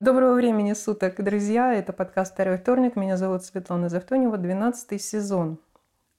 Доброго 0.00 0.34
времени 0.34 0.74
суток, 0.74 1.16
друзья. 1.24 1.74
Это 1.74 1.92
подкаст 1.92 2.32
«Второй 2.34 2.58
вторник». 2.58 2.94
Меня 2.94 3.16
зовут 3.16 3.42
Светлана 3.42 3.88
Завтонева, 3.88 4.38
12 4.38 5.02
сезон. 5.02 5.58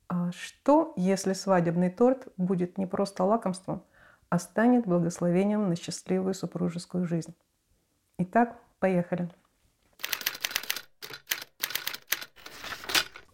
А 0.09 0.31
что, 0.33 0.91
если 0.97 1.31
свадебный 1.31 1.89
торт 1.89 2.27
будет 2.35 2.77
не 2.77 2.85
просто 2.85 3.23
лакомством, 3.23 3.81
а 4.27 4.37
станет 4.37 4.85
благословением 4.85 5.69
на 5.69 5.77
счастливую 5.77 6.33
супружескую 6.33 7.05
жизнь? 7.05 7.33
Итак, 8.17 8.57
поехали. 8.79 9.29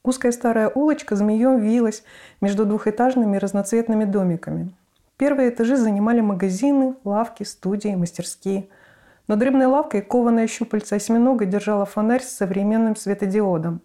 Узкая 0.03 0.31
старая 0.31 0.69
улочка 0.69 1.15
змеем 1.15 1.57
вилась 1.57 2.03
между 2.39 2.67
двухэтажными 2.67 3.37
разноцветными 3.37 4.03
домиками. 4.05 4.75
Первые 5.17 5.49
этажи 5.49 5.75
занимали 5.75 6.21
магазины, 6.21 6.97
лавки, 7.03 7.41
студии, 7.41 7.95
мастерские– 7.95 8.69
над 9.27 9.41
рыбной 9.41 9.65
лавкой 9.65 10.01
кованая 10.01 10.47
щупальца 10.47 10.95
осьминога 10.95 11.45
держала 11.45 11.85
фонарь 11.85 12.21
с 12.21 12.29
современным 12.29 12.95
светодиодом. 12.95 13.81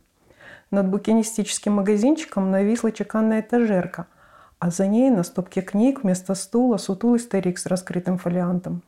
Над 0.71 0.89
букинистическим 0.89 1.73
магазинчиком 1.73 2.51
нависла 2.51 2.93
чеканная 2.93 3.41
этажерка, 3.41 4.07
а 4.59 4.71
за 4.71 4.87
ней 4.87 5.11
на 5.11 5.23
стопке 5.23 5.63
книг 5.63 6.03
вместо 6.03 6.35
стула 6.35 6.77
сутулый 6.77 7.19
старик 7.19 7.59
с 7.59 7.67
раскрытым 7.67 8.19
фолиантом. 8.19 8.83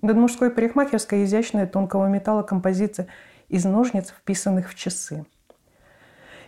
Над 0.00 0.16
мужской 0.16 0.50
парикмахерской 0.50 1.24
изящная 1.24 1.66
тонкого 1.66 2.06
металла 2.06 2.42
композиция 2.42 3.08
из 3.48 3.64
ножниц, 3.64 4.10
вписанных 4.10 4.70
в 4.70 4.74
часы. 4.74 5.26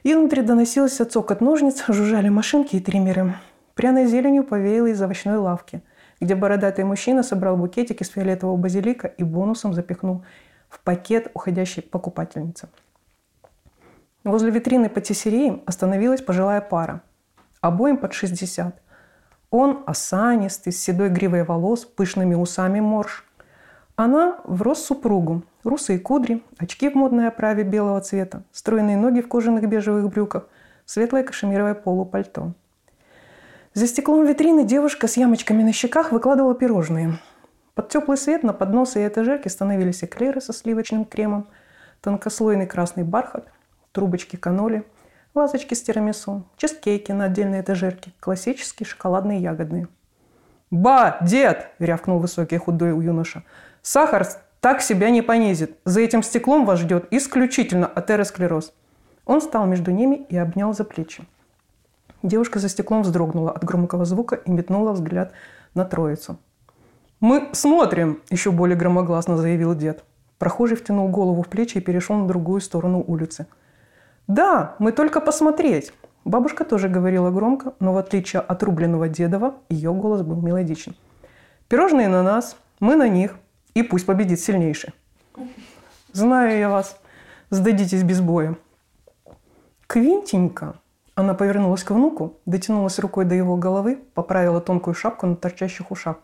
Изнутри 0.03 0.43
доносился 0.43 1.05
цокот 1.05 1.41
ножниц, 1.41 1.85
жужжали 1.89 2.29
машинки 2.29 2.77
и 2.77 2.81
триммеры. 2.81 3.35
Пряной 3.75 4.07
зеленью 4.07 4.45
повеяло 4.45 4.87
из 4.87 5.03
овощной 5.03 5.37
лавки– 5.37 5.83
где 6.21 6.35
бородатый 6.35 6.85
мужчина 6.85 7.23
собрал 7.23 7.57
букетик 7.57 8.01
из 8.01 8.09
фиолетового 8.09 8.57
базилика 8.57 9.09
и 9.09 9.25
бонусом 9.25 9.75
запихнул 9.75 10.25
в 10.69 10.81
пакет 10.81 11.31
уходящей 11.35 11.83
покупательницы. 11.83 12.69
Возле 14.25 14.51
витрины 14.51 14.89
патиссерии 14.89 15.63
остановилась 15.67 16.23
пожилая 16.23 16.61
пара. 16.61 17.03
Обоим 17.61 17.99
под 17.99 18.15
60. 18.15 18.81
Он 19.51 19.85
осанистый, 19.87 20.73
с 20.73 20.81
седой 20.81 21.11
гривой 21.11 21.45
волос, 21.45 21.85
пышными 21.85 22.35
усами 22.35 22.81
морж. 22.81 23.25
Она 23.97 24.41
в 24.45 24.63
рост 24.63 24.87
супругу. 24.87 25.43
Русые 25.63 25.99
кудри, 25.99 26.43
очки 26.59 26.89
в 26.89 26.95
модной 26.95 27.29
оправе 27.29 27.63
белого 27.63 28.01
цвета, 28.01 28.43
стройные 28.53 28.97
ноги 28.97 29.21
в 29.21 29.29
кожаных 29.29 29.67
бежевых 29.69 30.09
брюках, 30.11 30.49
светлое 30.85 31.23
кашемировое 31.23 31.75
полупальто– 31.75 32.53
за 33.75 33.89
стеклом 33.89 34.25
витрины 34.25 34.65
девушка 34.65 35.09
с 35.09 35.17
ямочками 35.17 35.65
на 35.65 35.73
щеках 35.73 36.13
выкладывала 36.13 36.55
пирожные. 36.55 37.19
Под 37.75 37.89
теплый 37.89 38.17
свет 38.17 38.45
на 38.45 38.53
подносы 38.53 39.03
и 39.03 39.09
этажерке 39.09 39.51
становились 39.51 40.05
эклеры 40.05 40.41
со 40.41 40.53
сливочным 40.53 41.05
кремом, 41.05 41.49
тонкослойный 42.01 42.69
красный 42.69 43.03
бархат, 43.03 43.49
трубочки 43.91 44.37
каноли, 44.37 44.85
вазочки 45.35 45.75
с 45.75 45.83
тирамису, 45.83 46.45
чизкейки 46.57 47.11
на 47.11 47.25
отдельной 47.25 47.63
этажерке, 47.63 48.13
классические 48.21 48.87
шоколадные 48.87 49.41
ягодные. 49.41 49.89
«Ба, 50.71 51.17
дед!»– 51.21 51.69
рявкнул 51.81 52.21
высокий 52.21 52.59
худой 52.59 52.91
юноша. 52.91 53.43
«Сахар 53.83 54.25
так 54.61 54.83
себя 54.83 55.11
не 55.11 55.21
понизит. 55.21 55.77
За 55.85 56.01
этим 56.01 56.23
стеклом 56.23 56.65
вас 56.65 56.79
ждет 56.79 57.09
исключительно 57.11 57.89
атеросклероз». 57.89 58.73
Он 59.27 59.41
стал 59.41 59.67
между 59.67 59.91
ними 59.91 60.27
и 60.29 60.37
обнял 60.37 60.73
за 60.73 60.85
плечи. 60.85 61.25
Девушка 62.25 62.59
за 62.59 62.71
стеклом 62.71 63.03
вздрогнула 63.03 63.51
от 63.51 63.65
громкого 63.65 64.07
звука 64.07 64.37
и 64.37 64.51
метнула 64.51 64.93
взгляд 64.93 65.33
на 65.75 65.85
троицу. 65.85 66.39
«Мы 67.21 67.51
смотрим!»– 67.53 68.23
еще 68.31 68.51
более 68.51 68.79
громогласно 68.79 69.37
заявил 69.37 69.75
дед. 69.75 70.03
Прохожий 70.39 70.79
втянул 70.79 71.09
голову 71.09 71.43
в 71.43 71.49
плечи 71.49 71.77
и 71.77 71.83
перешел 71.83 72.17
на 72.17 72.27
другую 72.27 72.63
сторону 72.63 73.05
улицы. 73.07 73.47
«Да, 74.27 74.75
мы 74.79 74.93
только 74.93 75.21
посмотреть!» 75.21 75.93
Бабушка 76.25 76.65
тоже 76.65 76.89
говорила 76.89 77.31
громко, 77.31 77.75
но 77.79 77.93
в 77.93 77.99
отличие 77.99 78.41
от 78.41 78.63
рубленного 78.63 79.07
дедова, 79.07 79.57
ее 79.69 79.93
голос 79.93 80.23
был 80.23 80.41
мелодичен. 80.41 80.97
«Пирожные 81.69 82.09
на 82.09 82.23
нас, 82.23 82.57
мы 82.81 82.97
на 82.97 83.07
них, 83.07 83.37
и 83.75 83.83
пусть 83.83 84.07
победит 84.07 84.41
сильнейший!» 84.41 84.95
«Знаю 86.15 86.59
я 86.59 86.71
вас, 86.71 86.99
сдадитесь 87.51 88.03
без 88.03 88.23
боя!» 88.23 88.57
«Квинтенька!» 89.87 90.77
Она 91.15 91.35
повернулась 91.35 91.85
к 91.85 91.93
внуку, 91.93 92.41
дотянулась 92.45 92.99
рукой 92.99 93.25
до 93.25 93.35
его 93.35 93.57
головы, 93.57 94.03
поправила 94.15 94.61
тонкую 94.61 94.95
шапку 94.95 95.27
на 95.27 95.37
торчащих 95.37 95.91
ушах. 95.91 96.17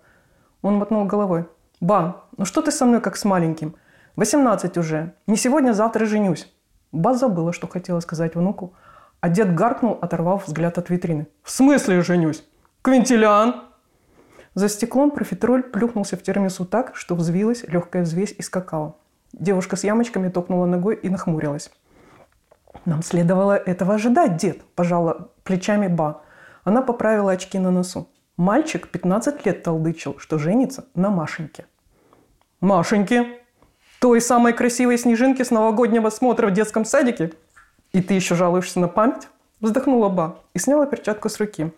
Он 0.62 0.74
мотнул 0.74 1.04
головой. 1.04 1.46
«Ба, 1.80 2.24
ну 2.36 2.44
что 2.44 2.60
ты 2.60 2.72
со 2.72 2.84
мной 2.84 3.00
как 3.00 3.16
с 3.16 3.24
маленьким? 3.24 3.76
Восемнадцать 4.16 4.76
уже. 4.76 5.14
Не 5.26 5.36
сегодня, 5.36 5.72
завтра 5.72 6.06
женюсь». 6.06 6.52
Ба 6.92 7.14
забыла, 7.14 7.52
что 7.52 7.68
хотела 7.68 8.00
сказать 8.00 8.34
внуку, 8.34 8.74
а 9.20 9.28
дед 9.28 9.54
гаркнул, 9.54 9.96
оторвав 10.00 10.46
взгляд 10.46 10.76
от 10.76 10.90
витрины. 10.90 11.28
«В 11.42 11.50
смысле 11.50 12.02
женюсь? 12.02 12.44
Квинтилиан!» 12.82 13.62
За 14.54 14.68
стеклом 14.68 15.12
профитроль 15.12 15.62
плюхнулся 15.62 16.16
в 16.16 16.22
термису 16.22 16.64
так, 16.64 16.96
что 16.96 17.14
взвилась 17.14 17.62
легкая 17.62 18.02
взвесь 18.02 18.34
из 18.36 18.50
какао. 18.50 18.96
Девушка 19.32 19.76
с 19.76 19.84
ямочками 19.84 20.28
топнула 20.28 20.66
ногой 20.66 20.96
и 20.96 21.08
нахмурилась. 21.08 21.70
Нам 22.84 23.02
следовало 23.02 23.56
этого 23.56 23.94
ожидать, 23.94 24.36
дед, 24.36 24.62
пожала 24.74 25.30
плечами 25.44 25.86
Ба. 25.86 26.22
Она 26.64 26.82
поправила 26.82 27.32
очки 27.32 27.58
на 27.58 27.70
носу. 27.70 28.08
Мальчик 28.36 28.88
15 28.88 29.44
лет 29.44 29.62
толдычил, 29.62 30.18
что 30.18 30.38
женится 30.38 30.86
на 30.94 31.10
Машеньке. 31.10 31.66
Машеньке? 32.60 33.26
Той 34.00 34.20
самой 34.22 34.54
красивой 34.54 34.96
снежинки 34.96 35.42
с 35.42 35.50
новогоднего 35.50 36.08
смотра 36.08 36.46
в 36.46 36.52
детском 36.52 36.86
садике? 36.86 37.32
И 37.92 38.00
ты 38.00 38.14
еще 38.14 38.34
жалуешься 38.34 38.80
на 38.80 38.88
память? 38.88 39.28
Вздохнула 39.60 40.08
Ба 40.08 40.38
и 40.54 40.58
сняла 40.58 40.86
перчатку 40.86 41.28
с 41.28 41.38
руки. 41.38 41.70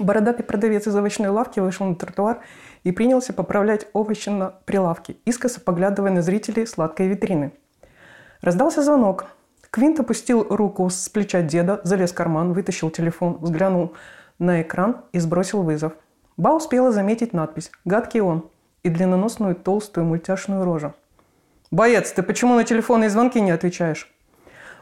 Бородатый 0.00 0.42
продавец 0.42 0.86
из 0.86 0.96
овощной 0.96 1.28
лавки 1.28 1.60
вышел 1.60 1.86
на 1.86 1.94
тротуар 1.94 2.40
и 2.82 2.90
принялся 2.90 3.32
поправлять 3.32 3.86
овощи 3.92 4.28
на 4.28 4.50
прилавке, 4.64 5.16
искоса 5.24 5.60
поглядывая 5.60 6.10
на 6.10 6.22
зрителей 6.22 6.66
сладкой 6.66 7.08
витрины. 7.08 7.52
Раздался 8.40 8.82
звонок. 8.82 9.26
Квинт 9.70 10.00
опустил 10.00 10.46
руку 10.48 10.88
с 10.88 11.08
плеча 11.08 11.42
деда, 11.42 11.80
залез 11.84 12.12
в 12.12 12.14
карман, 12.14 12.52
вытащил 12.52 12.90
телефон, 12.90 13.38
взглянул 13.40 13.94
на 14.38 14.62
экран 14.62 15.02
и 15.12 15.18
сбросил 15.18 15.62
вызов. 15.62 15.92
Ба 16.36 16.54
успела 16.54 16.92
заметить 16.92 17.32
надпись 17.32 17.70
«Гадкий 17.84 18.20
он» 18.20 18.48
и 18.82 18.88
длинноносную 18.88 19.54
толстую 19.56 20.06
мультяшную 20.06 20.64
рожу. 20.64 20.94
«Боец, 21.70 22.12
ты 22.12 22.22
почему 22.22 22.54
на 22.54 22.64
телефонные 22.64 23.10
звонки 23.10 23.40
не 23.40 23.50
отвечаешь?» 23.50 24.10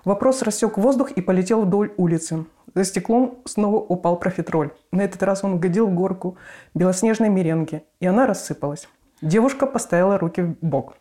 Вопрос 0.05 0.43
рассек 0.43 0.79
воздух 0.79 1.11
и 1.11 1.21
полетел 1.21 1.63
вдоль 1.63 1.93
улицы. 1.97 2.45
За 2.75 2.85
стеклом 2.85 3.39
снова 3.45 3.77
упал 3.79 4.19
профитроль. 4.19 4.71
На 4.93 5.03
этот 5.03 5.21
раз 5.25 5.43
он 5.43 5.55
угодил 5.55 5.89
в 5.89 5.95
горку 5.95 6.37
белоснежной 6.75 7.29
меренги, 7.29 7.83
и 7.99 8.07
она 8.07 8.27
рассыпалась. 8.27 8.89
Девушка 9.21 9.67
поставила 9.67 10.17
руки 10.17 10.43
в 10.43 10.55
бок. 10.61 10.95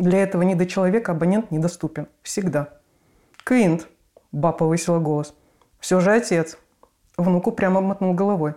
Для 0.00 0.22
этого 0.22 0.40
недочеловека 0.40 1.12
абонент 1.12 1.50
недоступен. 1.50 2.08
Всегда. 2.22 2.70
«Квинт!»– 3.44 3.86
ба 4.32 4.50
повысила 4.50 4.98
голос. 4.98 5.34
«Все 5.78 6.00
же 6.00 6.10
отец!» 6.10 6.56
Внуку 7.18 7.52
прямо 7.52 7.82
мотнул 7.82 8.14
головой. 8.14 8.54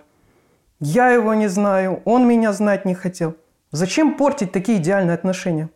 «Я 0.79 1.09
его 1.09 1.33
не 1.33 1.47
знаю, 1.47 2.01
он 2.05 2.25
меня 2.25 2.53
знать 2.53 2.85
не 2.85 2.95
хотел. 2.95 3.35
Зачем 3.71 4.15
портить 4.15 4.53
такие 4.53 4.77
идеальные 4.77 5.15
отношения?» 5.15 5.69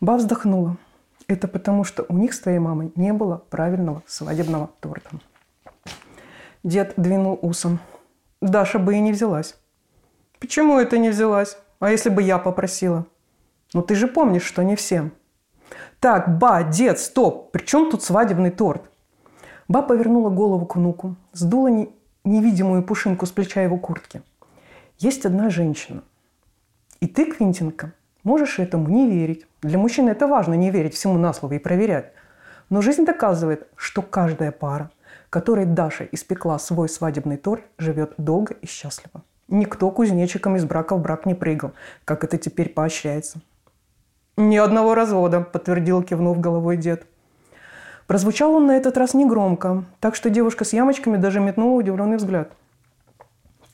Ба 0.00 0.16
вздохнула. 0.16 0.76
Это 1.28 1.46
потому, 1.46 1.84
что 1.84 2.04
у 2.08 2.18
них 2.18 2.34
с 2.34 2.40
твоей 2.40 2.58
мамой 2.58 2.90
не 2.96 3.12
было 3.12 3.44
правильного 3.50 4.02
свадебного 4.08 4.70
торта. 4.80 5.10
Дед 6.64 6.94
двинул 6.96 7.38
усом. 7.42 7.78
Даша 8.40 8.80
бы 8.80 8.96
и 8.96 9.00
не 9.00 9.12
взялась. 9.12 9.56
Почему 10.40 10.80
это 10.80 10.98
не 10.98 11.10
взялась? 11.10 11.58
А 11.78 11.92
если 11.92 12.10
бы 12.10 12.22
я 12.22 12.38
попросила? 12.38 13.06
Но 13.74 13.82
ты 13.82 13.94
же 13.96 14.06
помнишь, 14.06 14.44
что 14.44 14.62
не 14.62 14.76
всем. 14.76 15.12
Так, 16.00 16.38
ба, 16.38 16.62
дед, 16.62 16.98
стоп, 16.98 17.50
при 17.50 17.64
чем 17.64 17.90
тут 17.90 18.02
свадебный 18.02 18.50
торт? 18.50 18.90
Ба 19.68 19.82
повернула 19.82 20.30
голову 20.30 20.64
к 20.64 20.76
внуку, 20.76 21.16
сдула 21.32 21.68
не, 21.68 21.90
невидимую 22.24 22.82
пушинку 22.82 23.26
с 23.26 23.30
плеча 23.30 23.62
его 23.62 23.76
куртки. 23.76 24.22
Есть 24.98 25.26
одна 25.26 25.50
женщина. 25.50 26.02
И 27.00 27.06
ты, 27.06 27.32
Квинтинка, 27.32 27.92
можешь 28.22 28.58
этому 28.58 28.88
не 28.88 29.10
верить. 29.10 29.46
Для 29.62 29.78
мужчины 29.78 30.10
это 30.10 30.28
важно, 30.28 30.54
не 30.54 30.70
верить 30.70 30.94
всему 30.94 31.18
на 31.18 31.32
слово 31.32 31.54
и 31.54 31.58
проверять. 31.58 32.12
Но 32.70 32.80
жизнь 32.80 33.04
доказывает, 33.04 33.66
что 33.74 34.02
каждая 34.02 34.52
пара, 34.52 34.90
которой 35.30 35.66
Даша 35.66 36.08
испекла 36.12 36.58
свой 36.58 36.88
свадебный 36.88 37.38
торт, 37.38 37.64
живет 37.78 38.14
долго 38.18 38.54
и 38.54 38.66
счастливо. 38.66 39.22
Никто 39.48 39.90
кузнечиком 39.90 40.56
из 40.56 40.64
брака 40.64 40.96
в 40.96 41.02
брак 41.02 41.26
не 41.26 41.34
прыгал, 41.34 41.72
как 42.04 42.22
это 42.24 42.38
теперь 42.38 42.68
поощряется. 42.68 43.40
«Ни 44.36 44.56
одного 44.56 44.94
развода»,– 44.94 45.40
подтвердил, 45.52 46.02
кивнув 46.02 46.40
головой 46.40 46.76
дед. 46.76 47.06
Прозвучал 48.06 48.54
он 48.54 48.66
на 48.66 48.76
этот 48.76 48.96
раз 48.98 49.14
негромко, 49.14 49.84
так 50.00 50.14
что 50.14 50.28
девушка 50.28 50.64
с 50.64 50.72
ямочками 50.72 51.16
даже 51.16 51.40
метнула 51.40 51.78
удивленный 51.78 52.16
взгляд. 52.16 52.52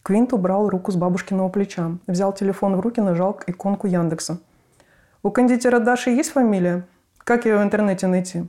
Квинт 0.02 0.32
убрал 0.32 0.68
руку 0.68 0.92
с 0.92 0.96
бабушкиного 0.96 1.48
плеча, 1.48 1.92
взял 2.06 2.32
телефон 2.32 2.76
в 2.76 2.80
руки, 2.80 3.00
нажал 3.00 3.40
иконку 3.46 3.86
Яндекса. 3.86 4.38
У 5.22 5.30
кондитера 5.30 5.80
Даши 5.80 6.10
есть 6.10 6.32
фамилия? 6.32 6.86
Как 7.18 7.44
ее 7.44 7.58
в 7.58 7.62
интернете 7.62 8.06
найти? 8.06 8.44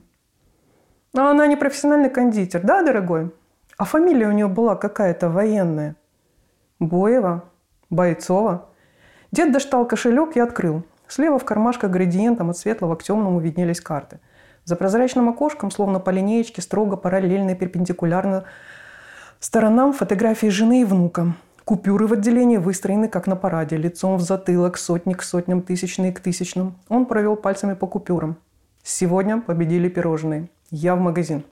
А 1.16 1.30
она 1.30 1.46
не 1.46 1.56
профессиональный 1.56 2.08
кондитер, 2.08 2.62
да, 2.62 2.82
дорогой? 2.82 3.30
А 3.76 3.84
фамилия 3.84 4.28
у 4.28 4.32
нее 4.32 4.48
была 4.48 4.76
какая-то 4.76 5.28
военная. 5.28 5.96
Боева? 6.78 7.44
Бойцова? 7.90 8.68
Дед 9.32 9.52
достал 9.52 9.86
кошелек 9.86 10.36
и 10.36 10.40
открыл. 10.40 10.84
Слева 11.12 11.38
в 11.38 11.44
кармашках 11.44 11.90
градиентом 11.90 12.48
от 12.48 12.56
светлого 12.56 12.96
к 12.96 13.02
темному 13.02 13.38
виднелись 13.38 13.82
карты. 13.82 14.18
За 14.64 14.76
прозрачным 14.76 15.28
окошком, 15.28 15.70
словно 15.70 16.00
по 16.00 16.08
линеечке, 16.08 16.62
строго 16.62 16.96
параллельно 16.96 17.50
и 17.50 17.54
перпендикулярно 17.54 18.44
сторонам 19.38 19.92
фотографии 19.92 20.46
жены 20.46 20.80
и 20.80 20.84
внука. 20.86 21.34
Купюры 21.66 22.06
в 22.06 22.14
отделении 22.14 22.56
выстроены, 22.56 23.08
как 23.08 23.26
на 23.26 23.36
параде, 23.36 23.76
лицом 23.76 24.16
в 24.16 24.22
затылок, 24.22 24.78
сотни 24.78 25.12
к 25.12 25.22
сотням, 25.22 25.60
тысячные 25.60 26.14
к 26.14 26.20
тысячным. 26.20 26.78
Он 26.88 27.04
провел 27.04 27.36
пальцами 27.36 27.74
по 27.74 27.86
купюрам. 27.86 28.38
Сегодня 28.82 29.38
победили 29.38 29.90
пирожные. 29.90 30.48
Я 30.70 30.96
в 30.96 31.00
магазин. 31.00 31.44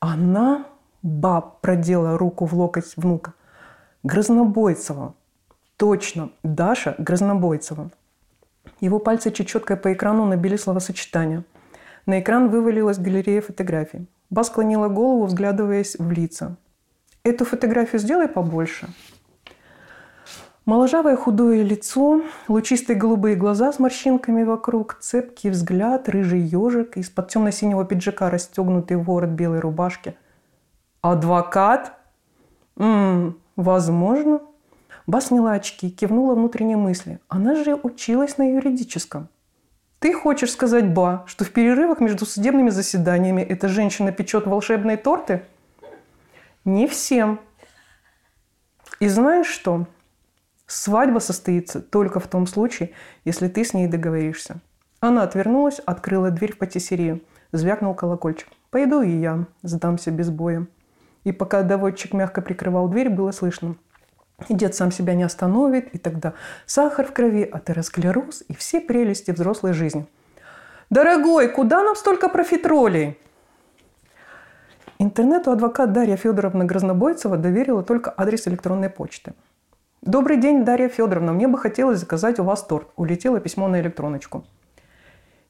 Она, 0.00 0.64
баб, 1.02 1.60
продела 1.60 2.16
руку 2.16 2.46
в 2.46 2.54
локоть 2.54 2.96
внука. 2.96 3.34
Грознобойцева. 4.02 5.12
Точно, 5.76 6.30
Даша 6.42 6.94
Грознобойцева. 6.96 7.90
Его 8.80 8.98
пальцы 8.98 9.30
чечеткой 9.30 9.76
по 9.76 9.92
экрану 9.92 10.24
набили 10.26 10.56
словосочетания. 10.56 11.44
На 12.06 12.20
экран 12.20 12.48
вывалилась 12.50 12.98
галерея 12.98 13.40
фотографий. 13.40 14.06
Ба 14.30 14.44
склонила 14.44 14.88
голову, 14.88 15.26
взглядываясь 15.26 15.96
в 15.98 16.10
лица. 16.10 16.56
«Эту 17.22 17.44
фотографию 17.44 18.00
сделай 18.00 18.28
побольше». 18.28 18.88
Моложавое 20.66 21.14
худое 21.16 21.62
лицо, 21.62 22.22
лучистые 22.48 22.96
голубые 22.96 23.36
глаза 23.36 23.70
с 23.70 23.78
морщинками 23.78 24.44
вокруг, 24.44 24.96
цепкий 24.98 25.50
взгляд, 25.50 26.08
рыжий 26.08 26.40
ежик, 26.40 26.96
из-под 26.96 27.28
темно-синего 27.28 27.84
пиджака 27.84 28.30
расстегнутый 28.30 28.96
ворот 28.96 29.30
белой 29.30 29.60
рубашки. 29.60 30.16
«Адвокат? 31.02 31.98
М-м, 32.78 33.38
возможно». 33.56 34.40
Ба 35.06 35.20
сняла 35.20 35.52
очки, 35.52 35.90
кивнула 35.90 36.34
внутренней 36.34 36.76
мысли. 36.76 37.20
Она 37.28 37.54
же 37.56 37.74
училась 37.74 38.38
на 38.38 38.54
юридическом. 38.54 39.28
Ты 39.98 40.12
хочешь 40.12 40.52
сказать, 40.52 40.92
Ба, 40.92 41.24
что 41.26 41.44
в 41.44 41.50
перерывах 41.50 42.00
между 42.00 42.26
судебными 42.26 42.70
заседаниями 42.70 43.42
эта 43.42 43.68
женщина 43.68 44.12
печет 44.12 44.46
волшебные 44.46 44.96
торты? 44.96 45.42
Не 46.64 46.86
всем. 46.86 47.40
И 49.00 49.08
знаешь 49.08 49.46
что? 49.46 49.86
Свадьба 50.66 51.18
состоится 51.18 51.80
только 51.80 52.20
в 52.20 52.26
том 52.26 52.46
случае, 52.46 52.92
если 53.24 53.48
ты 53.48 53.64
с 53.64 53.74
ней 53.74 53.86
договоришься. 53.86 54.60
Она 55.00 55.22
отвернулась, 55.22 55.80
открыла 55.80 56.30
дверь 56.30 56.54
в 56.54 56.58
патиссерию. 56.58 57.20
Звякнул 57.52 57.94
колокольчик. 57.94 58.48
«Пойду 58.70 59.02
и 59.02 59.10
я, 59.10 59.46
сдамся 59.62 60.10
без 60.10 60.30
боя». 60.30 60.66
И 61.22 61.30
пока 61.30 61.62
доводчик 61.62 62.12
мягко 62.12 62.42
прикрывал 62.42 62.88
дверь, 62.88 63.10
было 63.10 63.30
слышно. 63.30 63.76
И 64.48 64.54
дед 64.54 64.74
сам 64.74 64.90
себя 64.90 65.14
не 65.14 65.22
остановит, 65.22 65.94
и 65.94 65.98
тогда 65.98 66.34
сахар 66.66 67.06
в 67.06 67.12
крови, 67.12 67.42
атеросклероз 67.44 68.44
и 68.48 68.54
все 68.54 68.80
прелести 68.80 69.30
взрослой 69.30 69.72
жизни. 69.72 70.06
«Дорогой, 70.90 71.48
куда 71.48 71.82
нам 71.82 71.96
столько 71.96 72.28
профитролей?» 72.28 73.18
Интернету 74.98 75.50
адвокат 75.50 75.92
Дарья 75.92 76.16
Федоровна 76.16 76.64
Грознобойцева 76.64 77.36
доверила 77.36 77.82
только 77.82 78.12
адрес 78.16 78.46
электронной 78.48 78.90
почты– 78.90 79.34
Добрый 80.04 80.36
день, 80.36 80.66
Дарья 80.66 80.90
Федоровна. 80.90 81.32
Мне 81.32 81.48
бы 81.48 81.56
хотелось 81.56 82.00
заказать 82.00 82.38
у 82.38 82.44
вас 82.44 82.62
торт. 82.62 82.88
Улетело 82.96 83.40
письмо 83.40 83.68
на 83.68 83.80
электроночку. 83.80 84.44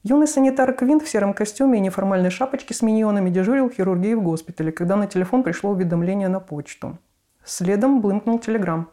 Юный 0.01 0.27
санитар 0.27 0.71
Квинт 0.71 1.03
в 1.03 1.09
сером 1.09 1.33
костюме 1.33 1.77
и 1.77 1.81
неформальной 1.81 2.29
шапочке 2.29 2.73
с 2.73 2.81
миньонами 2.81 3.29
дежурил 3.29 3.69
в 3.69 3.73
хирургии 3.73 4.13
в 4.13 4.23
госпитале, 4.23 4.71
когда 4.71 4.95
на 4.95 5.07
телефон 5.07 5.43
пришло 5.43 5.71
уведомление 5.71 6.29
на 6.29 6.39
почту. 6.39 6.97
Следом 7.45 8.01
блымкнул 8.01 8.39
телеграмм. 8.39 8.89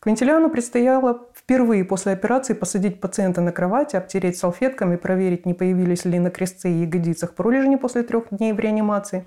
Квинтилиану 0.00 0.48
предстояло 0.48 1.26
впервые 1.34 1.84
после 1.84 2.12
операции 2.12 2.54
посадить 2.54 3.00
пациента 3.00 3.40
на 3.40 3.50
кровати, 3.50 3.96
обтереть 3.96 4.38
салфетками, 4.38 4.94
проверить, 4.94 5.44
не 5.44 5.54
появились 5.54 6.04
ли 6.04 6.20
на 6.20 6.30
крестце 6.30 6.70
и 6.70 6.82
ягодицах 6.82 7.34
пролежни 7.34 7.74
после 7.74 8.04
трех 8.04 8.26
дней 8.30 8.52
в 8.52 8.60
реанимации. 8.60 9.26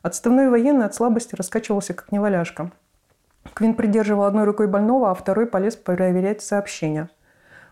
Отставной 0.00 0.48
военный 0.48 0.86
от 0.86 0.94
слабости 0.94 1.34
раскачивался, 1.34 1.92
как 1.92 2.10
неваляшка. 2.10 2.72
Квин 3.52 3.74
придерживал 3.74 4.24
одной 4.24 4.44
рукой 4.44 4.68
больного, 4.68 5.10
а 5.10 5.14
второй 5.14 5.46
полез 5.46 5.76
проверять 5.76 6.40
сообщения. 6.40 7.10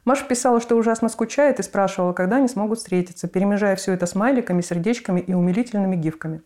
Маша 0.04 0.26
писала, 0.26 0.60
что 0.60 0.76
ужасно 0.76 1.08
скучает 1.08 1.60
и 1.60 1.62
спрашивала, 1.62 2.12
когда 2.12 2.36
они 2.36 2.48
смогут 2.48 2.78
встретиться, 2.78 3.28
перемежая 3.28 3.76
все 3.76 3.92
это 3.92 4.04
смайликами, 4.04 4.60
сердечками 4.60 5.20
и 5.20 5.32
умилительными 5.32 5.96
гифками. 5.96 6.42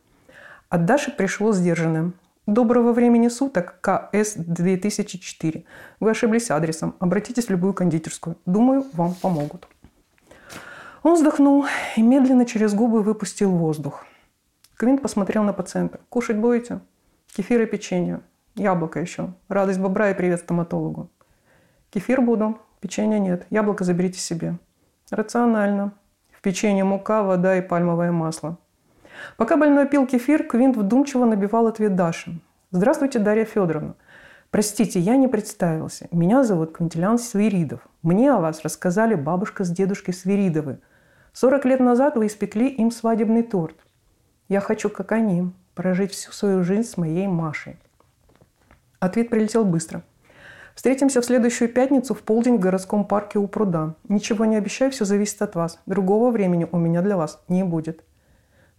От 0.68 0.84
Даши 0.84 1.10
пришло 1.10 1.52
сдержанным. 1.52 2.14
Доброго 2.46 2.92
времени 2.92 3.28
суток, 3.28 3.78
КС-2004. 3.82 5.64
Вы 6.00 6.10
ошиблись 6.10 6.50
адресом. 6.50 6.96
Обратитесь 6.98 7.46
в 7.46 7.50
любую 7.50 7.72
кондитерскую. 7.72 8.36
Думаю, 8.46 8.84
вам 8.94 9.14
помогут. 9.14 9.68
Он 11.04 11.14
вздохнул 11.14 11.66
и 11.96 12.02
медленно 12.02 12.44
через 12.44 12.74
губы 12.74 13.02
выпустил 13.02 13.52
воздух. 13.52 14.04
Квинт 14.74 15.00
посмотрел 15.00 15.44
на 15.44 15.52
пациента. 15.52 16.00
«Кушать 16.08 16.36
будете?» 16.36 16.80
«Кефир 17.32 17.62
и 17.62 17.66
печенье. 17.66 18.22
Яблоко 18.56 18.98
еще. 18.98 19.34
Радость 19.48 19.78
бобра 19.78 20.10
и 20.10 20.14
привет 20.14 20.40
стоматологу. 20.40 21.10
Кефир 21.90 22.20
буду, 22.22 22.58
печенья 22.80 23.20
нет. 23.20 23.46
Яблоко 23.50 23.84
заберите 23.84 24.18
себе. 24.18 24.58
Рационально. 25.10 25.92
В 26.32 26.42
печенье 26.42 26.82
мука, 26.82 27.22
вода 27.22 27.56
и 27.56 27.60
пальмовое 27.60 28.10
масло. 28.10 28.58
Пока 29.36 29.56
больной 29.56 29.86
пил 29.86 30.06
кефир, 30.06 30.44
Квинт 30.44 30.76
вдумчиво 30.76 31.24
набивал 31.24 31.66
ответ 31.66 31.94
Даши. 31.94 32.40
«Здравствуйте, 32.70 33.18
Дарья 33.18 33.44
Федоровна. 33.44 33.94
Простите, 34.50 35.00
я 35.00 35.16
не 35.16 35.28
представился. 35.28 36.08
Меня 36.10 36.44
зовут 36.44 36.72
Квинтилян 36.72 37.18
Свиридов. 37.18 37.80
Мне 38.02 38.32
о 38.32 38.40
вас 38.40 38.62
рассказали 38.62 39.14
бабушка 39.14 39.64
с 39.64 39.70
дедушкой 39.70 40.12
Свиридовы. 40.12 40.78
40 41.32 41.64
лет 41.64 41.80
назад 41.80 42.16
вы 42.16 42.26
испекли 42.26 42.68
им 42.68 42.90
свадебный 42.90 43.42
торт. 43.42 43.76
Я 44.48 44.60
хочу, 44.60 44.90
как 44.90 45.12
они, 45.12 45.50
прожить 45.74 46.12
всю 46.12 46.32
свою 46.32 46.62
жизнь 46.62 46.88
с 46.88 46.98
моей 46.98 47.26
Машей. 47.26 47.78
Ответ 49.00 49.30
прилетел 49.30 49.64
быстро. 49.64 50.02
Встретимся 50.74 51.20
в 51.20 51.24
следующую 51.24 51.70
пятницу 51.70 52.14
в 52.14 52.20
полдень 52.22 52.56
в 52.56 52.60
городском 52.60 53.06
парке 53.06 53.38
у 53.38 53.46
пруда. 53.48 53.94
Ничего 54.08 54.44
не 54.44 54.56
обещаю, 54.56 54.90
все 54.90 55.04
зависит 55.04 55.40
от 55.42 55.54
вас. 55.54 55.80
Другого 55.86 56.30
времени 56.30 56.66
у 56.70 56.78
меня 56.78 57.02
для 57.02 57.16
вас 57.16 57.42
не 57.48 57.62
будет. 57.64 58.04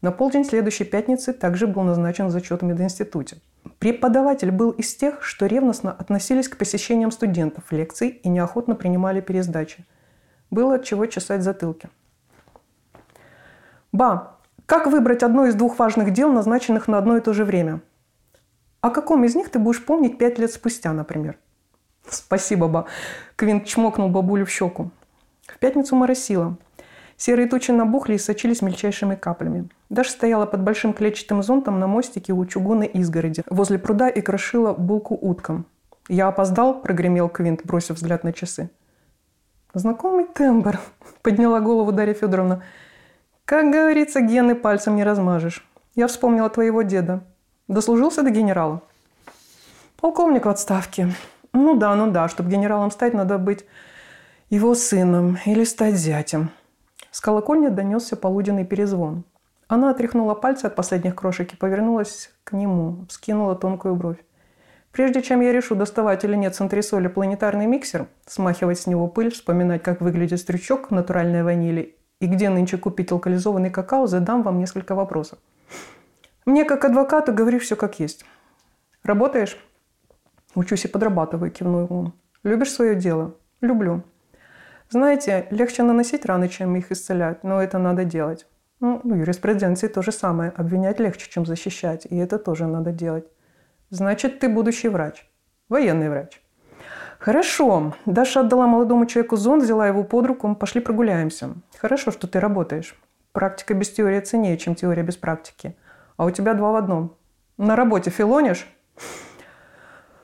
На 0.03 0.12
полдень 0.12 0.45
следующей 0.45 0.83
пятницы 0.83 1.33
также 1.33 1.65
был 1.65 1.81
назначен 1.81 2.29
зачет 2.29 2.62
в 2.62 2.65
мединституте. 2.65 3.38
Преподаватель 3.79 4.51
был 4.51 4.69
из 4.69 4.93
тех, 4.93 5.24
что 5.24 5.48
ревностно 5.48 5.91
относились 5.91 6.48
к 6.48 6.57
посещениям 6.57 7.10
студентов 7.10 7.72
лекций 7.72 8.10
и 8.10 8.29
неохотно 8.29 8.75
принимали 8.75 9.19
пересдачи. 9.19 9.83
Было 10.51 10.75
от 10.75 10.83
чего 10.83 11.07
чесать 11.07 11.41
затылки. 11.41 11.89
Ба, 13.91 14.38
как 14.67 14.86
выбрать 14.86 15.24
одно 15.24 15.48
из 15.48 15.55
двух 15.55 15.79
важных 15.79 16.13
дел, 16.13 16.31
назначенных 16.31 16.88
на 16.88 17.00
одно 17.00 17.17
и 17.17 17.22
то 17.22 17.33
же 17.33 17.43
время– 17.43 17.81
о 18.83 18.89
каком 18.89 19.24
из 19.24 19.33
них 19.33 19.50
ты 19.50 19.60
будешь 19.60 19.86
помнить 19.86 20.17
пять 20.17 20.38
лет 20.39 20.51
спустя, 20.51 20.91
например? 20.91 21.38
Спасибо, 22.05 22.67
ба. 22.67 22.86
Квинт 23.38 23.65
чмокнул 23.65 24.10
бабулю 24.10 24.45
в 24.45 24.50
щеку. 24.50 24.91
В 25.48 25.57
пятницу 25.57 25.95
моросило. 25.95 26.57
Серые 27.25 27.48
тучи 27.48 27.72
набухли 27.72 28.15
и 28.15 28.18
сочились 28.18 28.62
мельчайшими 28.62 29.15
каплями. 29.15 29.70
Даша 29.89 30.12
стояла 30.12 30.46
под 30.46 30.62
большим 30.62 30.92
клетчатым 30.92 31.42
зонтом 31.42 31.80
на 31.80 31.88
мостике 31.88 32.34
у 32.34 32.46
чугунной 32.46 32.88
изгороди 32.88 33.44
возле 33.50 33.80
пруда 33.80 34.10
и 34.10 34.20
крошила 34.20 34.74
булку 34.74 35.18
уткам. 35.22 35.65
«Я 36.10 36.27
опоздал?»– 36.27 36.82
прогремел 36.84 37.30
Квинт, 37.30 37.62
бросив 37.63 37.96
взгляд 37.96 38.25
на 38.25 38.34
часы. 38.34 38.70
«Знакомый 39.74 40.25
тембр»,– 40.25 40.82
подняла 41.22 41.62
голову 41.62 41.94
Дарья 41.94 42.13
Федоровна. 42.13 42.62
«Как 43.46 43.72
говорится, 43.72 44.20
гены 44.20 44.53
пальцем 44.53 44.98
не 44.98 45.06
размажешь. 45.06 45.65
Я 45.96 46.08
вспомнила 46.08 46.50
твоего 46.50 46.82
деда. 46.82 47.24
Дослужился 47.70 48.24
до 48.24 48.32
генерала? 48.32 48.82
Полковник 49.96 50.46
в 50.46 50.50
отставке. 50.50 51.08
Ну 51.53 51.77
да, 51.77 51.96
ну 51.96 52.12
да, 52.12 52.27
чтобы 52.27 52.50
генералом 52.50 52.92
стать, 52.92 53.13
надо 53.13 53.38
быть 53.38 53.63
его 54.50 54.75
сыном 54.75 55.38
или 55.46 55.63
стать 55.63 55.96
зятем. 55.96 56.51
С 57.13 57.22
колокольни 57.22 57.67
донесся 57.67 58.15
полуденный 58.15 58.65
перезвон. 58.65 59.24
Она 59.67 59.91
отряхнула 59.91 60.34
пальцы 60.34 60.65
от 60.65 60.75
последних 60.75 61.15
крошек 61.15 61.53
и 61.53 61.55
повернулась 61.55 62.32
к 62.43 62.53
нему, 62.53 63.05
скинула 63.08 63.55
тонкую 63.55 63.96
бровь. 63.96 64.17
Прежде 64.91 65.22
чем 65.22 65.41
я 65.41 65.51
решу, 65.51 65.75
доставать 65.75 66.24
или 66.24 66.36
нет 66.36 66.55
с 66.55 66.62
антресоли 66.62 67.08
планетарный 67.08 67.67
миксер, 67.67 68.08
смахивать 68.25 68.79
с 68.79 68.88
него 68.88 69.08
пыль, 69.08 69.29
вспоминать, 69.29 69.84
как 69.84 70.01
выглядит 70.01 70.39
стрючок 70.39 70.89
натуральной 70.89 71.43
ванили 71.43 71.96
и 72.20 72.25
где 72.25 72.50
нынче 72.50 72.79
купить 72.79 73.12
алкализованный 73.12 73.70
какао, 73.70 74.08
задам 74.08 74.41
вам 74.41 74.58
несколько 74.58 74.96
вопросов. 74.96 75.38
Мне 76.48 76.65
как 76.65 76.84
адвокату 76.84 77.32
говори 77.32 77.60
все 77.60 77.75
как 77.75 78.00
есть. 78.00 78.25
Работаешь? 79.03 79.55
Учусь 80.55 80.86
и 80.86 80.88
подрабатываю, 80.88 81.51
кивнул 81.51 81.86
он. 81.91 82.13
Любишь 82.41 82.72
свое 82.72 82.96
дело? 82.96 83.36
Люблю. 83.62 84.01
Знаете, 84.93 85.47
легче 85.50 85.81
наносить 85.81 86.23
раны, 86.23 86.47
чем 86.47 86.75
их 86.75 86.91
исцелять, 86.91 87.43
но 87.43 87.59
это 87.59 87.79
надо 87.79 88.05
делать. 88.05 88.45
Ну, 88.79 89.01
в 89.03 89.15
юриспруденции 89.15 89.88
то 89.88 90.03
же 90.03 90.12
самое. 90.12 90.51
Обвинять 90.51 91.00
легче, 91.00 91.27
чем 91.31 91.47
защищать, 91.47 92.05
и 92.07 92.15
это 92.15 92.38
тоже 92.38 92.67
надо 92.67 92.91
делать. 92.91 93.25
Значит, 93.89 94.38
ты 94.38 94.47
будущий 94.47 94.89
врач. 94.89 95.27
Военный 95.67 96.12
врач. 96.12 96.39
Хорошо. 97.17 97.95
Даша 98.05 98.41
отдала 98.41 98.67
молодому 98.67 99.07
человеку 99.07 99.35
зонт, 99.35 99.63
взяла 99.63 99.88
его 99.88 100.03
под 100.03 100.27
руку. 100.27 100.53
Пошли 100.53 100.79
прогуляемся. 100.79 101.55
Хорошо, 101.79 102.12
что 102.12 102.27
ты 102.27 102.39
работаешь. 102.39 102.95
Практика 103.31 103.73
без 103.73 103.89
теории 103.89 104.19
ценнее, 104.19 104.59
чем 104.59 104.75
теория 104.75 105.01
без 105.01 105.17
практики. 105.17 105.75
А 106.17 106.25
у 106.25 106.29
тебя 106.29 106.53
два 106.53 106.71
в 106.71 106.75
одном. 106.75 107.15
На 107.57 107.75
работе 107.75 108.12
филонишь? 108.12 108.67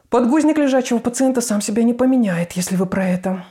Подгузник 0.09 0.59
лежачего 0.59 0.99
пациента 0.99 1.41
сам 1.41 1.59
себя 1.59 1.81
не 1.81 1.95
поменяет, 1.95 2.51
если 2.51 2.75
вы 2.75 2.85
про 2.85 3.07
это. 3.07 3.45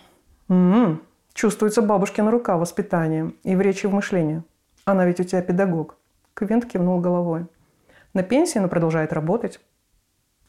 М-м, 0.48 1.02
чувствуется 1.38 1.82
бабушкина 1.82 2.32
рука 2.32 2.56
воспитания 2.56 3.32
и 3.44 3.54
в 3.54 3.60
речи 3.60 3.86
и 3.86 3.88
в 3.88 3.94
мышлении. 3.94 4.42
Она 4.84 5.06
ведь 5.06 5.20
у 5.20 5.24
тебя 5.24 5.40
педагог. 5.40 5.96
Квинт 6.34 6.66
кивнул 6.66 7.00
головой. 7.00 7.46
На 8.12 8.24
пенсии, 8.24 8.58
но 8.58 8.66
продолжает 8.68 9.12
работать. 9.12 9.60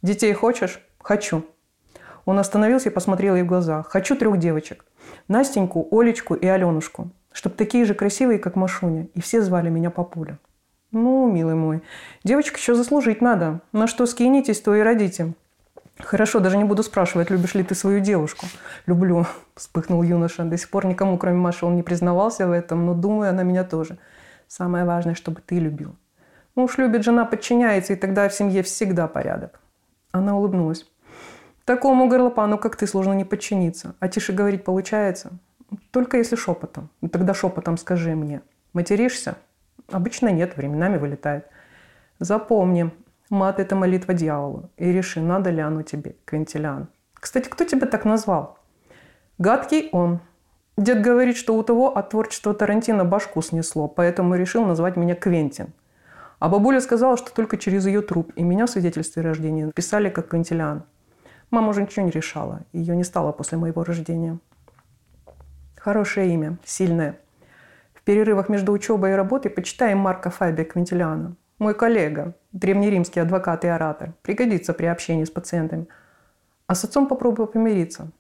Детей 0.02 0.34
хочешь? 0.34 0.82
Хочу. 1.00 1.46
Он 2.26 2.40
остановился 2.40 2.90
и 2.90 2.92
посмотрел 2.92 3.36
ей 3.36 3.44
в 3.44 3.46
глаза. 3.46 3.84
Хочу 3.84 4.16
трех 4.16 4.40
девочек. 4.40 4.84
Настеньку, 5.28 5.88
Олечку 5.92 6.34
и 6.34 6.48
Аленушку. 6.48 7.12
Чтоб 7.34 7.56
такие 7.56 7.86
же 7.86 7.94
красивые, 7.94 8.40
как 8.40 8.56
Машуня. 8.56 9.10
И 9.14 9.22
все 9.22 9.44
звали 9.44 9.70
меня 9.70 9.92
Папуля. 9.92 10.40
Ну, 10.92 11.32
милый 11.32 11.54
мой, 11.54 11.84
девочек 12.24 12.58
еще 12.58 12.74
заслужить 12.74 13.22
надо. 13.22 13.62
На 13.74 13.86
что 13.86 14.08
скинетесь, 14.08 14.60
то 14.60 14.74
и 14.74 14.82
родите. 14.82 15.36
Хорошо, 16.00 16.40
даже 16.40 16.58
не 16.58 16.64
буду 16.64 16.82
спрашивать, 16.82 17.30
любишь 17.30 17.56
ли 17.56 17.64
ты 17.64 17.76
свою 17.76 18.00
девушку. 18.00 18.46
Люблю, 18.86 19.26
вспыхнул 19.56 20.02
юноша. 20.02 20.44
До 20.44 20.58
сих 20.58 20.70
пор 20.70 20.86
никому, 20.86 21.18
кроме 21.18 21.38
Маши, 21.38 21.66
он 21.66 21.76
не 21.76 21.84
признавался 21.84 22.48
в 22.48 22.52
этом, 22.52 22.86
но 22.86 22.94
думаю, 22.94 23.30
она 23.30 23.44
меня 23.44 23.64
тоже. 23.64 23.98
Самое 24.48 24.86
важное, 24.86 25.14
чтобы 25.14 25.42
ты 25.42 25.60
любил. 25.60 25.96
Муж 26.56 26.78
любит, 26.78 27.04
жена 27.04 27.26
подчиняется, 27.26 27.94
и 27.94 27.96
тогда 27.96 28.28
в 28.28 28.34
семье 28.34 28.64
всегда 28.64 29.08
порядок. 29.08 29.60
Она 30.12 30.36
улыбнулась. 30.36 30.86
Такому 31.66 32.08
горлопану, 32.10 32.58
как 32.58 32.76
ты, 32.76 32.88
сложно 32.88 33.14
не 33.14 33.26
подчиниться. 33.26 33.94
А 34.00 34.08
тише 34.08 34.34
говорить 34.34 34.64
получается? 34.64 35.32
Только 35.92 36.18
если 36.18 36.36
шепотом. 36.36 36.90
Ну, 37.02 37.10
тогда 37.10 37.34
шепотом 37.34 37.78
скажи 37.78 38.16
мне. 38.16 38.42
Материшься? 38.74 39.36
Обычно 39.92 40.30
нет, 40.30 40.58
временами 40.58 40.98
вылетает. 40.98 41.46
Запомни, 42.18 42.92
мат– 43.30 43.60
это 43.62 43.76
молитва 43.76 44.14
дьяволу. 44.14 44.70
И 44.78 44.92
реши, 44.92 45.22
надо 45.22 45.50
ли 45.50 45.62
оно 45.62 45.82
тебе, 45.82 46.16
Квинтилиан. 46.26 46.88
Кстати, 47.14 47.50
кто 47.50 47.64
тебя 47.64 47.88
так 47.88 48.06
назвал? 48.06 48.58
Гадкий 49.38 49.90
он. 49.92 50.20
Дед 50.78 51.02
говорит, 51.02 51.36
что 51.36 51.56
у 51.56 51.64
того 51.64 51.98
от 51.98 52.12
творчества 52.12 52.54
Тарантино 52.54 53.04
башку 53.04 53.42
снесло, 53.42 53.88
поэтому 53.88 54.36
решил 54.36 54.66
назвать 54.66 54.96
меня 54.96 55.16
Квентин. 55.16 55.74
А 56.40 56.48
бабуля 56.48 56.80
сказала, 56.80 57.18
что 57.18 57.34
только 57.34 57.58
через 57.58 57.86
ее 57.86 58.02
труп 58.02 58.32
и 58.36 58.44
меня 58.44 58.66
в 58.66 58.70
свидетельстве 58.70 59.22
рождения 59.22 59.72
писали 59.76 60.10
как 60.10 60.30
Квинтилиан. 60.30 60.84
Мама 61.52 61.70
уже 61.70 61.82
ничего 61.82 62.06
не 62.06 62.12
решала. 62.12 62.62
Ее 62.72 62.96
не 62.96 63.04
стало 63.04 63.34
после 63.34 63.58
моего 63.58 63.84
рождения. 63.84 64.40
Хорошее 65.76 66.34
имя, 66.34 66.58
сильное. 66.64 67.20
В 67.94 68.04
перерывах 68.04 68.48
между 68.48 68.72
учебой 68.72 69.12
и 69.12 69.16
работой 69.16 69.52
почитаем 69.52 69.98
Марка 69.98 70.30
Фабия 70.30 70.64
Квинтилиана. 70.64 71.36
Мой 71.60 71.74
коллега, 71.74 72.36
древнеримский 72.54 73.22
адвокат 73.22 73.66
и 73.66 73.68
оратор, 73.68 74.14
пригодится 74.22 74.74
при 74.74 74.86
общении 74.86 75.26
с 75.26 75.30
пациентами. 75.30 75.88
А 76.68 76.76
с 76.76 76.86
отцом 76.86 77.08
попробую 77.08 77.48
помириться. 77.48 78.12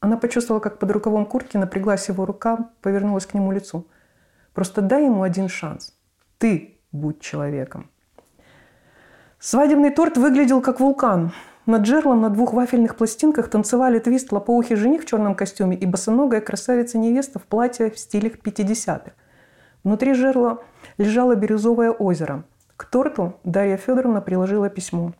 Она 0.00 0.16
почувствовала, 0.16 0.60
как 0.62 0.78
под 0.78 0.90
рукавом 0.90 1.26
куртки 1.26 1.58
напряглась 1.58 2.08
его 2.08 2.24
рука, 2.24 2.70
повернулась 2.80 3.26
к 3.26 3.34
нему 3.34 3.52
лицу. 3.52 3.86
Просто 4.54 4.80
дай 4.80 5.04
ему 5.04 5.22
один 5.22 5.48
шанс. 5.48 5.94
Ты 6.38 6.78
будь 6.90 7.20
человеком. 7.20 7.90
Свадебный 9.38 9.90
торт 9.90 10.16
выглядел 10.16 10.62
как 10.62 10.80
вулкан. 10.80 11.32
Над 11.66 11.84
жерлом 11.84 12.22
на 12.22 12.30
двух 12.30 12.54
вафельных 12.54 12.96
пластинках 12.96 13.50
танцевали 13.50 13.98
твист 13.98 14.32
лопоухий 14.32 14.76
жених 14.76 15.02
в 15.02 15.06
черном 15.06 15.34
костюме 15.34 15.76
и 15.76 15.84
босоногая 15.84 16.40
красавица-невеста 16.40 17.38
в 17.38 17.42
платье 17.42 17.90
в 17.90 17.98
стилях 17.98 18.38
50-х. 18.38 19.12
Внутри 19.84 20.14
жерла 20.14 20.62
лежало 20.96 21.34
бирюзовое 21.34 21.90
озеро. 21.90 22.44
К 22.80 22.86
торту 22.86 23.34
Дарья 23.44 23.76
Федоровна 23.76 24.22
приложила 24.22 24.70
письмо. 24.70 25.12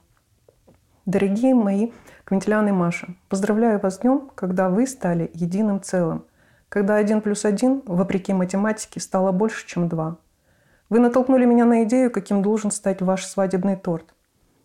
Дорогие 1.04 1.54
мои 1.54 1.92
Квинтилян 2.24 2.66
и 2.66 2.72
Маша, 2.72 3.08
поздравляю 3.28 3.78
вас 3.78 3.96
с 3.96 3.98
днем, 3.98 4.30
когда 4.34 4.70
вы 4.70 4.86
стали 4.86 5.30
единым 5.34 5.82
целым. 5.82 6.24
Когда 6.70 6.94
один 6.96 7.20
плюс 7.20 7.44
один, 7.44 7.82
вопреки 7.84 8.32
математике, 8.32 8.98
стало 8.98 9.30
больше, 9.32 9.66
чем 9.66 9.90
два– 9.90 10.16
вы 10.88 11.00
натолкнули 11.00 11.44
меня 11.44 11.66
на 11.66 11.84
идею, 11.84 12.10
каким 12.10 12.40
должен 12.40 12.70
стать 12.70 13.02
ваш 13.02 13.26
свадебный 13.26 13.76
торт. 13.76 14.14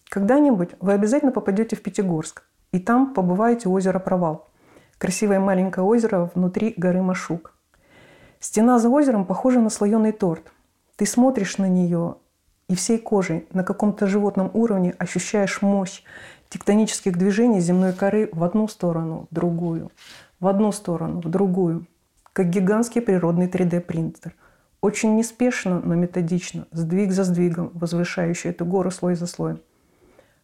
Когда-нибудь 0.07 0.69
вы 0.79 0.93
обязательно 0.93 1.33
попадете 1.33 1.75
в 1.75 1.83
Пятигорск, 1.83 2.43
и 2.71 2.79
там 2.79 3.13
побываете 3.13 3.67
у 3.67 3.73
озера 3.73 3.99
Провал. 3.99 4.49
Красивое 4.99 5.41
маленькое 5.41 5.85
озеро 5.85 6.31
внутри 6.33 6.73
горы 6.77 7.01
Машук. 7.01 7.53
Стена 8.39 8.79
за 8.79 8.87
озером 8.87 9.25
похожа 9.25 9.59
на 9.59 9.69
слоеный 9.69 10.13
торт. 10.13 10.53
Ты 10.95 11.05
смотришь 11.05 11.57
на 11.57 11.67
нее 11.67 12.15
и 12.69 12.75
всей 12.75 12.99
кожей 12.99 13.47
на 13.53 13.63
каком-то 13.63 14.07
животном 14.07 14.49
уровне 14.53 14.95
ощущаешь 14.97 15.61
мощь 15.61 16.03
тектонических 16.49 17.17
движений 17.17 17.59
земной 17.59 17.93
коры 17.93 18.29
в 18.31 18.43
одну 18.43 18.67
сторону, 18.67 19.27
в 19.29 19.33
другую, 19.33 19.91
в 20.39 20.47
одну 20.47 20.71
сторону, 20.71 21.21
в 21.21 21.29
другую, 21.29 21.87
как 22.33 22.49
гигантский 22.49 23.01
природный 23.01 23.47
3D-принтер– 23.47 24.33
очень 24.85 25.15
неспешно, 25.15 25.81
но 25.83 25.95
методично, 25.95 26.67
сдвиг 26.71 27.11
за 27.11 27.23
сдвигом, 27.23 27.71
возвышающий 27.73 28.51
эту 28.51 28.65
гору 28.65 28.91
слой 28.91 29.15
за 29.15 29.25
слоем. 29.25 29.59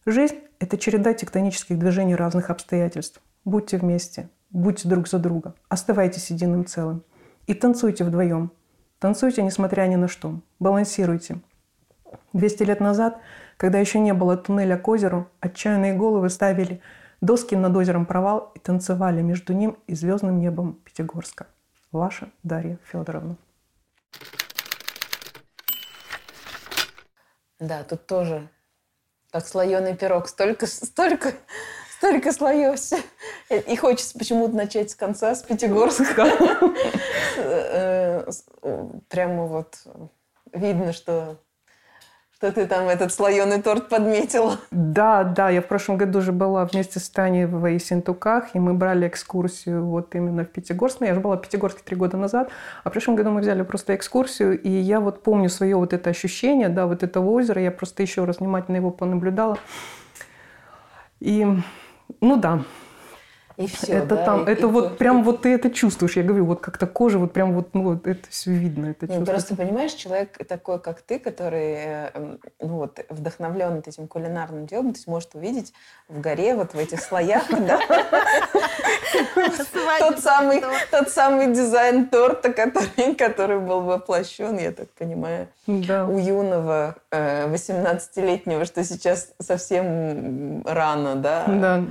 Жизнь– 0.08 0.40
это 0.60 0.80
череда 0.80 1.14
тектонических 1.14 1.78
движений 1.78 2.16
разных 2.16 2.50
обстоятельств. 2.50 3.22
Будьте 3.46 3.78
вместе, 3.78 4.30
будьте 4.50 4.90
друг 4.90 5.08
за 5.08 5.20
друга, 5.20 5.54
оставайтесь 5.70 6.32
единым 6.32 6.66
целым. 6.66 7.04
И 7.46 7.54
танцуйте 7.54 8.04
вдвоем. 8.04 8.52
Танцуйте, 8.98 9.44
несмотря 9.44 9.84
ни 9.84 9.96
на 9.96 10.08
что. 10.08 10.40
Балансируйте. 10.60 11.40
200 12.34 12.64
лет 12.64 12.80
назад, 12.80 13.20
когда 13.58 13.80
еще 13.80 14.00
не 14.00 14.14
было 14.14 14.38
туннеля 14.38 14.78
к 14.78 14.88
озеру, 14.88 15.30
отчаянные 15.40 15.94
головы 15.94 16.30
ставили 16.30 16.82
доски 17.22 17.56
над 17.56 17.76
озером 17.76 18.06
Провал 18.06 18.52
и 18.56 18.60
танцевали 18.60 19.22
между 19.22 19.54
ним 19.54 19.78
и 19.88 19.96
звездным 19.96 20.40
небом 20.40 20.74
Пятигорска. 20.86 21.48
Ваша 21.92 22.32
Дарья 22.44 22.80
Федоровна. 22.86 23.38
Да, 27.60 27.84
тут 27.84 28.08
тоже 28.08 28.50
как 29.32 29.48
слоеный 29.48 29.96
пирог. 29.96 30.28
Столько, 30.28 30.68
столько, 30.68 31.34
столько 31.98 32.32
слоев. 32.32 32.80
И 33.50 33.76
хочется 33.76 34.18
почему-то 34.18 34.56
начать 34.56 34.92
с 34.92 34.96
конца, 34.96 35.36
с 35.36 35.44
Пятигорска. 35.44 36.28
Э, 37.44 38.26
э, 38.62 38.90
прямо 39.08 39.46
вот 39.46 39.78
видно, 40.54 40.92
что 40.92 41.40
что 42.42 42.52
ты 42.52 42.66
там 42.66 42.90
этот 42.90 43.14
слоеный 43.14 43.62
торт 43.62 43.88
подметила. 43.88 44.58
Да, 44.72 45.24
да, 45.24 45.52
я 45.52 45.62
в 45.62 45.68
прошлом 45.68 45.98
году 45.98 46.20
уже 46.20 46.32
была 46.32 46.66
вместе 46.66 47.00
с 47.00 47.08
Таней 47.08 47.46
в 47.46 47.68
Ессентуках, 47.68 48.56
и 48.56 48.60
мы 48.60 48.74
брали 48.74 49.08
экскурсию 49.08 49.86
вот 49.86 50.16
именно 50.16 50.44
в 50.44 50.48
Пятигорск. 50.48 51.02
Ну, 51.02 51.06
я 51.06 51.14
же 51.14 51.20
была 51.20 51.38
в 51.38 51.42
Пятигорске 51.42 51.84
три 51.86 51.96
года 51.96 52.18
назад, 52.18 52.50
а 52.84 52.90
в 52.90 52.94
прошлом 52.94 53.16
году 53.16 53.30
мы 53.30 53.42
взяли 53.42 53.62
просто 53.62 53.94
экскурсию, 53.94 54.60
и 54.60 54.72
я 54.72 55.00
вот 55.00 55.22
помню 55.22 55.50
свое 55.50 55.76
вот 55.76 55.94
это 55.94 56.10
ощущение, 56.10 56.70
да, 56.70 56.88
вот 56.88 57.04
этого 57.04 57.30
озера, 57.30 57.62
я 57.62 57.70
просто 57.70 58.02
еще 58.02 58.26
раз 58.26 58.40
внимательно 58.40 58.78
его 58.78 58.90
понаблюдала. 58.90 59.60
И, 61.20 61.48
ну 62.22 62.38
да, 62.38 62.64
и 63.62 63.68
все, 63.76 63.94
это 63.94 64.16
да? 64.16 64.26
там, 64.26 64.48
и, 64.48 64.52
это 64.52 64.68
и 64.68 64.70
вот 64.70 64.94
и, 64.94 64.96
прям 64.98 65.24
вот 65.24 65.42
ты 65.42 65.54
это 65.54 65.70
чувствуешь. 65.70 66.16
Я 66.16 66.24
говорю, 66.24 66.46
вот 66.46 66.62
как-то 66.62 66.88
кожа, 66.88 67.20
вот 67.20 67.34
прям 67.34 67.54
вот, 67.54 67.74
ну 67.74 67.84
вот 67.84 68.08
это 68.08 68.28
все 68.30 68.52
видно, 68.52 68.88
это 68.88 69.08
ну, 69.08 69.26
Просто 69.26 69.56
понимаешь, 69.56 69.94
человек 69.94 70.38
такой, 70.48 70.80
как 70.80 71.02
ты, 71.02 71.20
который, 71.20 71.76
э, 71.78 72.38
ну 72.60 72.78
вот, 72.78 73.00
вдохновлен 73.10 73.84
этим 73.86 74.08
кулинарным 74.08 74.66
делом, 74.66 74.94
то 74.94 74.98
есть 74.98 75.08
может 75.08 75.36
увидеть 75.36 75.74
в 76.08 76.20
горе, 76.20 76.56
вот 76.56 76.74
в 76.74 76.78
этих 76.78 77.02
слоях, 77.02 77.44
да, 77.50 77.80
тот 80.00 80.20
самый, 80.20 80.64
тот 80.90 81.10
самый 81.10 81.54
дизайн 81.54 82.08
торта, 82.08 82.54
который, 82.54 83.16
который 83.16 83.60
был 83.60 83.82
воплощен, 83.82 84.58
я 84.58 84.72
так 84.72 84.90
понимаю, 84.90 85.48
у 85.68 86.18
юного 86.18 86.96
18-летнего, 87.12 88.62
э, 88.62 88.66
что 88.66 88.84
сейчас 88.84 89.30
совсем 89.40 90.64
рано, 90.66 91.16
да? 91.16 91.46
Да. 91.48 91.84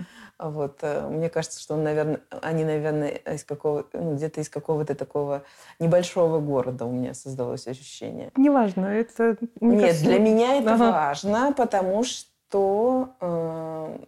Вот, 0.42 0.78
э, 0.82 1.06
мне 1.08 1.28
кажется, 1.28 1.60
что 1.60 1.74
он, 1.74 1.84
наверное, 1.84 2.20
они, 2.42 2.64
наверное, 2.64 3.10
из 3.10 3.44
какого, 3.44 3.86
ну, 3.92 4.14
где-то 4.14 4.40
из 4.40 4.48
какого-то 4.48 4.94
такого 4.94 5.42
небольшого 5.78 6.40
города 6.40 6.86
у 6.86 6.92
меня 6.92 7.12
создалось 7.12 7.66
ощущение. 7.66 8.30
Неважно, 8.36 8.86
это... 8.86 9.36
Нет, 9.60 9.82
кажется... 9.82 10.04
для 10.04 10.18
меня 10.18 10.56
это 10.56 10.74
ага. 10.74 10.90
важно, 10.90 11.52
потому 11.52 12.04
что 12.04 13.10
э, 13.20 13.98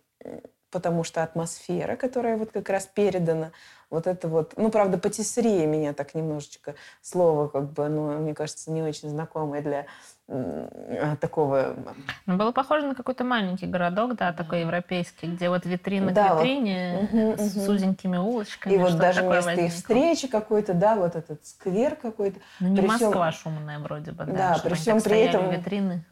потому 0.73 1.05
что 1.05 1.23
атмосфера, 1.23 1.95
которая 1.97 2.37
вот 2.37 2.51
как 2.51 2.69
раз 2.69 2.87
передана, 2.87 3.53
вот 3.91 4.07
это 4.07 4.27
вот, 4.27 4.55
ну, 4.57 4.71
правда, 4.71 4.97
патиссерия 4.97 5.67
меня 5.67 5.93
так 5.93 6.15
немножечко, 6.15 6.75
слово 7.03 7.49
как 7.49 7.73
бы, 7.73 7.89
ну, 7.89 8.19
мне 8.19 8.35
кажется, 8.35 8.71
не 8.71 8.83
очень 8.83 9.11
знакомое 9.11 9.61
для 9.61 9.87
э, 10.29 11.17
такого... 11.21 11.77
Ну, 12.25 12.39
было 12.39 12.53
похоже 12.53 12.87
на 12.87 12.95
какой-то 12.95 13.23
маленький 13.23 13.67
городок, 13.67 14.17
да, 14.17 14.33
такой 14.33 14.63
европейский, 14.63 15.27
где 15.27 15.51
вот 15.51 15.67
витрина 15.67 16.11
да, 16.11 16.31
к 16.31 16.39
витрине 16.39 17.09
вот. 17.13 17.41
с 17.41 17.69
узенькими 17.69 18.17
улочками. 18.17 18.73
И 18.73 18.79
вот 18.79 18.97
даже 18.97 19.23
место 19.23 19.49
возникло. 19.49 19.67
их 19.67 19.73
встречи 19.75 20.27
какой-то, 20.27 20.73
да, 20.73 20.97
вот 20.97 21.15
этот 21.15 21.45
сквер 21.45 21.95
какой-то. 21.95 22.41
Ну, 22.61 22.69
не 22.69 22.79
при 22.79 22.87
Москва 22.87 23.31
всем... 23.31 23.53
шумная 23.53 23.79
вроде 23.79 24.13
бы, 24.13 24.25
да, 24.25 24.55
да 24.55 24.61
при 24.65 24.73
всем 24.73 25.03
при 25.03 25.21
этом 25.21 25.51
витрины 25.51 26.03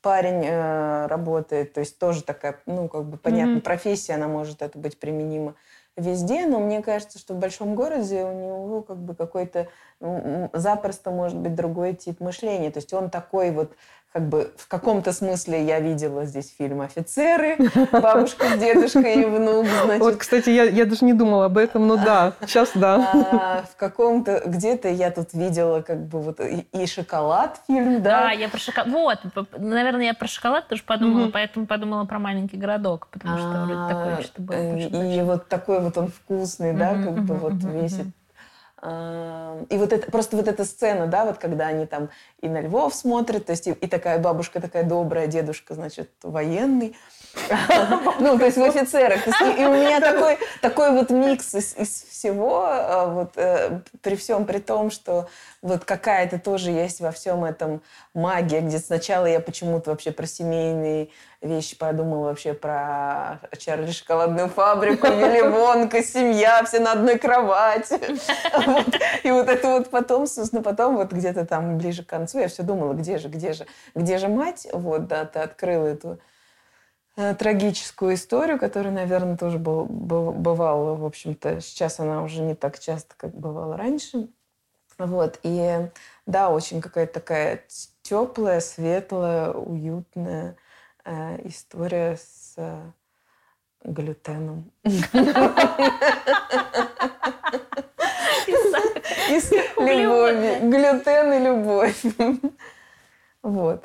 парень 0.00 0.44
э, 0.44 1.06
работает, 1.06 1.72
то 1.72 1.80
есть 1.80 1.98
тоже 1.98 2.22
такая, 2.22 2.60
ну, 2.66 2.88
как 2.88 3.04
бы, 3.04 3.16
понятно, 3.16 3.58
mm-hmm. 3.58 3.62
профессия, 3.62 4.14
она 4.14 4.28
может 4.28 4.62
это 4.62 4.78
быть 4.78 4.98
применима 4.98 5.54
везде, 5.98 6.46
но 6.46 6.60
мне 6.60 6.82
кажется, 6.82 7.18
что 7.18 7.34
в 7.34 7.38
большом 7.38 7.74
городе 7.74 8.24
у 8.24 8.32
него 8.32 8.82
как 8.82 8.98
бы 8.98 9.14
какой-то 9.14 9.68
запросто 10.00 11.10
может 11.10 11.36
быть 11.36 11.54
другой 11.54 11.94
тип 11.94 12.20
мышления. 12.20 12.70
То 12.70 12.78
есть 12.78 12.92
он 12.92 13.10
такой 13.10 13.50
вот 13.50 13.72
как 14.12 14.26
бы 14.26 14.52
в 14.56 14.68
каком-то 14.68 15.12
смысле 15.12 15.64
я 15.64 15.80
видела 15.80 16.24
здесь 16.24 16.54
фильм 16.56 16.80
«Офицеры», 16.80 17.58
бабушка 17.92 18.46
с 18.46 18.58
дедушкой 18.58 19.22
и 19.22 19.24
внук, 19.24 19.66
значит. 19.84 20.00
Вот, 20.00 20.16
кстати, 20.16 20.48
я, 20.48 20.64
я 20.64 20.86
даже 20.86 21.04
не 21.04 21.12
думала 21.12 21.44
об 21.44 21.58
этом, 21.58 21.86
но 21.86 21.96
да, 21.96 22.32
сейчас 22.40 22.70
да. 22.74 23.10
А, 23.32 23.62
в 23.70 23.76
каком-то, 23.76 24.42
где-то 24.46 24.88
я 24.88 25.10
тут 25.10 25.34
видела 25.34 25.82
как 25.82 26.06
бы 26.06 26.22
вот 26.22 26.40
и, 26.40 26.66
и 26.72 26.86
«Шоколад» 26.86 27.60
фильм, 27.66 28.02
да? 28.02 28.22
Да, 28.22 28.30
я 28.30 28.48
про 28.48 28.58
шоколад, 28.58 29.20
вот, 29.34 29.48
наверное, 29.58 30.06
я 30.06 30.14
про 30.14 30.26
шоколад 30.26 30.68
тоже 30.68 30.82
подумала, 30.84 31.30
поэтому 31.30 31.66
подумала 31.66 32.04
про 32.04 32.18
«Маленький 32.18 32.56
городок», 32.56 33.08
потому 33.12 33.36
что 33.36 33.48
вроде 33.48 33.94
такое 33.94 34.22
что 34.22 34.42
было. 34.42 34.56
Э, 34.56 35.16
и 35.16 35.22
вот 35.22 35.48
такой 35.48 35.80
вот 35.80 35.98
он 35.98 36.08
вкусный, 36.08 36.72
да, 36.72 36.94
как 36.94 37.24
бы 37.24 37.34
вот 37.34 37.52
весит 37.62 38.06
и 38.80 39.76
вот 39.76 39.92
это, 39.92 40.10
просто 40.10 40.36
вот 40.36 40.46
эта 40.46 40.64
сцена, 40.64 41.06
да, 41.08 41.24
вот 41.24 41.38
когда 41.38 41.66
они 41.66 41.86
там 41.86 42.10
и 42.40 42.48
на 42.48 42.60
львов 42.60 42.94
смотрят, 42.94 43.46
то 43.46 43.52
есть 43.52 43.66
и, 43.66 43.72
и 43.72 43.86
такая 43.88 44.18
бабушка 44.18 44.60
такая 44.60 44.84
добрая, 44.84 45.26
дедушка, 45.26 45.74
значит, 45.74 46.10
военный. 46.22 46.96
Ну, 48.20 48.38
то 48.38 48.44
есть 48.44 48.56
в 48.56 48.62
офицерах. 48.62 49.26
И 49.26 49.64
у 49.64 49.72
меня 49.72 50.00
такой, 50.00 50.38
такой 50.60 50.92
вот 50.92 51.10
микс 51.10 51.54
из, 51.54 51.76
из 51.76 52.04
всего, 52.10 52.64
а, 52.66 53.06
вот 53.06 53.32
э, 53.36 53.80
при 54.02 54.16
всем 54.16 54.44
при 54.44 54.58
том, 54.58 54.90
что 54.90 55.28
вот 55.62 55.84
какая-то 55.84 56.38
тоже 56.38 56.70
есть 56.70 57.00
во 57.00 57.10
всем 57.10 57.44
этом 57.44 57.82
магия, 58.14 58.60
где 58.60 58.78
сначала 58.78 59.26
я 59.26 59.40
почему-то 59.40 59.90
вообще 59.90 60.10
про 60.10 60.26
семейные 60.26 61.08
вещи 61.40 61.76
подумала, 61.76 62.28
вообще 62.28 62.54
про 62.54 63.40
Чарли 63.56 63.90
шоколадную 63.90 64.48
фабрику, 64.48 65.06
Вилли 65.12 65.42
Вонка, 65.42 66.02
семья, 66.02 66.64
все 66.64 66.80
на 66.80 66.92
одной 66.92 67.18
кровати. 67.18 68.00
И 69.26 69.30
вот 69.30 69.48
это 69.48 69.68
вот 69.68 69.90
потом, 69.90 70.26
собственно, 70.26 70.62
потом 70.62 70.96
вот 70.96 71.12
где-то 71.12 71.46
там 71.46 71.78
ближе 71.78 72.02
к 72.02 72.08
концу 72.08 72.40
я 72.40 72.48
все 72.48 72.62
думала, 72.62 72.94
где 72.94 73.18
же, 73.18 73.28
где 73.28 73.52
же, 73.52 73.66
где 73.94 74.18
же 74.18 74.28
мать? 74.28 74.66
Вот, 74.72 75.06
да, 75.06 75.24
ты 75.24 75.38
открыла 75.38 75.86
эту 75.86 76.18
Э, 76.18 76.18
трагическую 77.38 78.14
историю, 78.14 78.58
которая, 78.58 78.92
наверное, 78.92 79.36
тоже 79.36 79.58
был, 79.58 79.86
был, 79.86 80.30
бывала, 80.32 80.94
в 80.94 81.04
общем-то, 81.04 81.60
сейчас 81.60 81.98
она 81.98 82.22
уже 82.22 82.42
не 82.42 82.54
так 82.54 82.78
часто, 82.78 83.14
как 83.16 83.34
бывало 83.34 83.76
раньше. 83.76 84.28
Вот, 84.98 85.40
и 85.42 85.88
да, 86.26 86.50
очень 86.50 86.80
какая-то 86.80 87.14
такая 87.14 87.64
теплая, 88.02 88.60
светлая, 88.60 89.50
уютная 89.50 90.56
э, 91.04 91.48
история 91.48 92.16
с 92.16 92.54
э, 92.56 92.82
глютеном. 93.84 94.70
И 99.30 99.40
с 99.40 99.50
любовью. 99.50 100.70
Глютен 100.70 101.32
и 101.32 101.38
любовь. 101.38 102.04
Вот. 103.42 103.84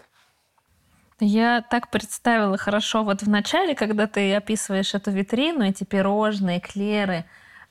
Я 1.23 1.61
так 1.61 1.89
представила 1.89 2.57
хорошо 2.57 3.03
вот 3.03 3.21
в 3.21 3.29
начале, 3.29 3.75
когда 3.75 4.07
ты 4.07 4.35
описываешь 4.35 4.93
эту 4.93 5.11
витрину, 5.11 5.63
эти 5.63 5.85
пирожные, 5.85 6.59
эклеры, 6.59 7.23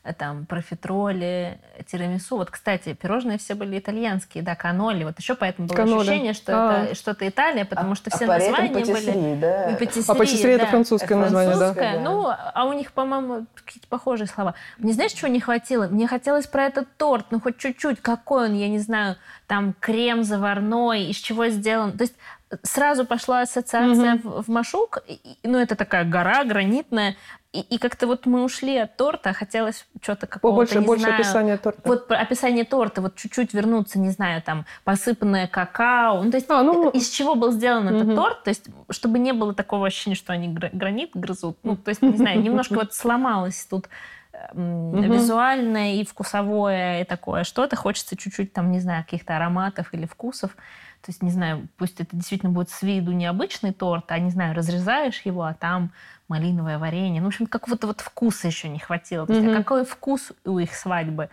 э, 0.05 0.15
там, 0.15 0.47
профитроли, 0.47 1.61
тирамису. 1.87 2.39
Вот, 2.39 2.51
кстати, 2.51 2.95
пирожные 2.95 3.37
все 3.37 3.55
были 3.55 3.79
итальянские, 3.79 4.43
да, 4.43 4.55
каноли. 4.55 5.05
Вот 5.05 5.19
еще 5.19 5.35
поэтому 5.35 5.69
было 5.69 5.77
каноли. 5.77 6.09
ощущение, 6.09 6.33
что 6.33 6.53
а. 6.55 6.85
это 6.85 6.95
что-то 6.95 7.29
Италия, 7.29 7.67
потому 7.67 7.95
что 7.95 8.11
а, 8.11 8.17
все 8.17 8.25
а 8.25 8.39
названия 8.39 8.71
были... 8.71 9.39
Да? 9.39 9.77
Патиссери, 9.79 10.05
а 10.09 10.15
патиссери 10.15 10.57
да. 10.57 10.63
это 10.63 10.67
французское 10.69 11.19
это 11.19 11.25
название, 11.25 11.55
французское, 11.55 11.93
да. 11.93 12.01
Ну, 12.01 12.27
а 12.31 12.65
у 12.65 12.73
них, 12.73 12.93
по-моему, 12.93 13.45
какие-то 13.55 13.87
похожие 13.89 14.29
слова. 14.29 14.55
Мне 14.79 14.95
знаешь, 14.95 15.13
чего 15.13 15.29
не 15.29 15.41
хватило? 15.41 15.89
Мне 15.89 16.07
хотелось 16.07 16.47
про 16.47 16.65
этот 16.65 16.89
торт, 16.97 17.27
ну, 17.31 17.39
хоть 17.39 17.59
чуть-чуть. 17.59 18.01
Какой 18.01 18.47
он, 18.47 18.55
я 18.55 18.71
не 18.71 18.79
знаю, 18.79 19.17
там, 19.47 19.75
крем 19.79 20.25
заварной, 20.25 21.05
из 21.05 21.17
чего 21.17 21.49
сделан. 21.49 21.93
То 21.93 22.05
есть 22.05 22.15
сразу 22.63 23.05
пошла 23.05 23.43
ассоциация 23.43 24.17
угу. 24.17 24.41
в, 24.41 24.45
в 24.45 24.49
Машук. 24.49 25.03
Ну, 25.43 25.59
это 25.59 25.77
такая 25.77 26.05
гора 26.05 26.45
гранитная. 26.45 27.17
И, 27.53 27.61
и 27.61 27.79
как-то 27.79 28.07
вот 28.07 28.25
мы 28.25 28.45
ушли 28.45 28.79
от 28.79 28.97
торта, 28.97 29.35
хотелось 29.35 29.87
что-то 30.01 30.27
какого-то, 30.27 30.57
Больше, 30.57 30.79
не 30.79 30.87
больше 30.87 31.05
знаю, 31.05 31.21
описания 31.21 31.57
торта. 31.59 31.83
Вот 31.85 32.11
описание 32.11 32.65
торта, 32.65 33.03
вот 33.03 33.17
чуть-чуть 33.17 33.53
вернуться, 33.53 33.99
не 33.99 34.09
знаю, 34.09 34.41
там, 34.41 34.65
посыпанное 34.85 35.47
какао. 35.49 36.23
Ну, 36.23 36.31
то 36.31 36.39
есть 36.39 36.51
а, 36.51 36.63
ну... 36.63 36.89
из 36.91 37.11
чего 37.11 37.35
был 37.35 37.53
сделан 37.53 37.89
угу. 37.89 37.97
этот 37.97 38.15
торт, 38.15 38.45
то 38.45 38.49
есть 38.49 38.67
чтобы 38.89 39.19
не 39.19 39.33
было 39.33 39.55
такого 39.55 39.87
ощущения, 39.87 40.17
что 40.17 40.33
они 40.33 40.49
гранит 40.49 41.11
грызут. 41.13 41.59
Ну, 41.63 41.77
то 41.77 41.91
есть, 41.91 42.01
не 42.01 42.17
знаю, 42.17 42.41
немножко 42.41 42.75
вот 42.75 42.95
сломалось 42.95 43.67
тут 43.69 43.89
угу. 44.53 45.01
визуальное 45.03 45.95
и 45.95 46.05
вкусовое 46.05 47.03
и 47.03 47.05
такое 47.05 47.45
что-то. 47.45 47.77
Хочется 47.77 48.17
чуть-чуть 48.17 48.53
там, 48.53 48.71
не 48.71 48.81
знаю, 48.81 49.05
каких-то 49.05 49.37
ароматов 49.37 49.93
или 49.93 50.07
вкусов. 50.07 50.53
То 51.03 51.11
есть, 51.11 51.23
не 51.23 51.31
знаю, 51.31 51.67
пусть 51.79 52.01
это 52.01 52.15
действительно 52.15 52.53
будет 52.53 52.71
с 52.71 52.83
виду 52.83 53.11
необычный 53.11 53.73
торт, 53.73 54.05
а, 54.13 54.19
не 54.21 54.31
знаю, 54.31 54.55
разрезаешь 54.55 55.21
его, 55.25 55.43
а 55.43 55.55
там 55.55 55.91
малиновое 56.29 56.79
варенье. 56.79 57.21
Ну, 57.21 57.27
в 57.27 57.29
общем, 57.29 57.47
какого-то 57.47 57.89
вот 57.89 58.01
вкуса 58.01 58.47
еще 58.47 58.69
не 58.69 58.79
хватило. 58.79 59.27
То 59.27 59.33
есть, 59.33 59.45
mm-hmm. 59.45 59.53
а 59.53 59.57
какой 59.57 59.85
вкус 59.85 60.33
у 60.45 60.59
их 60.59 60.75
свадьбы? 60.75 61.29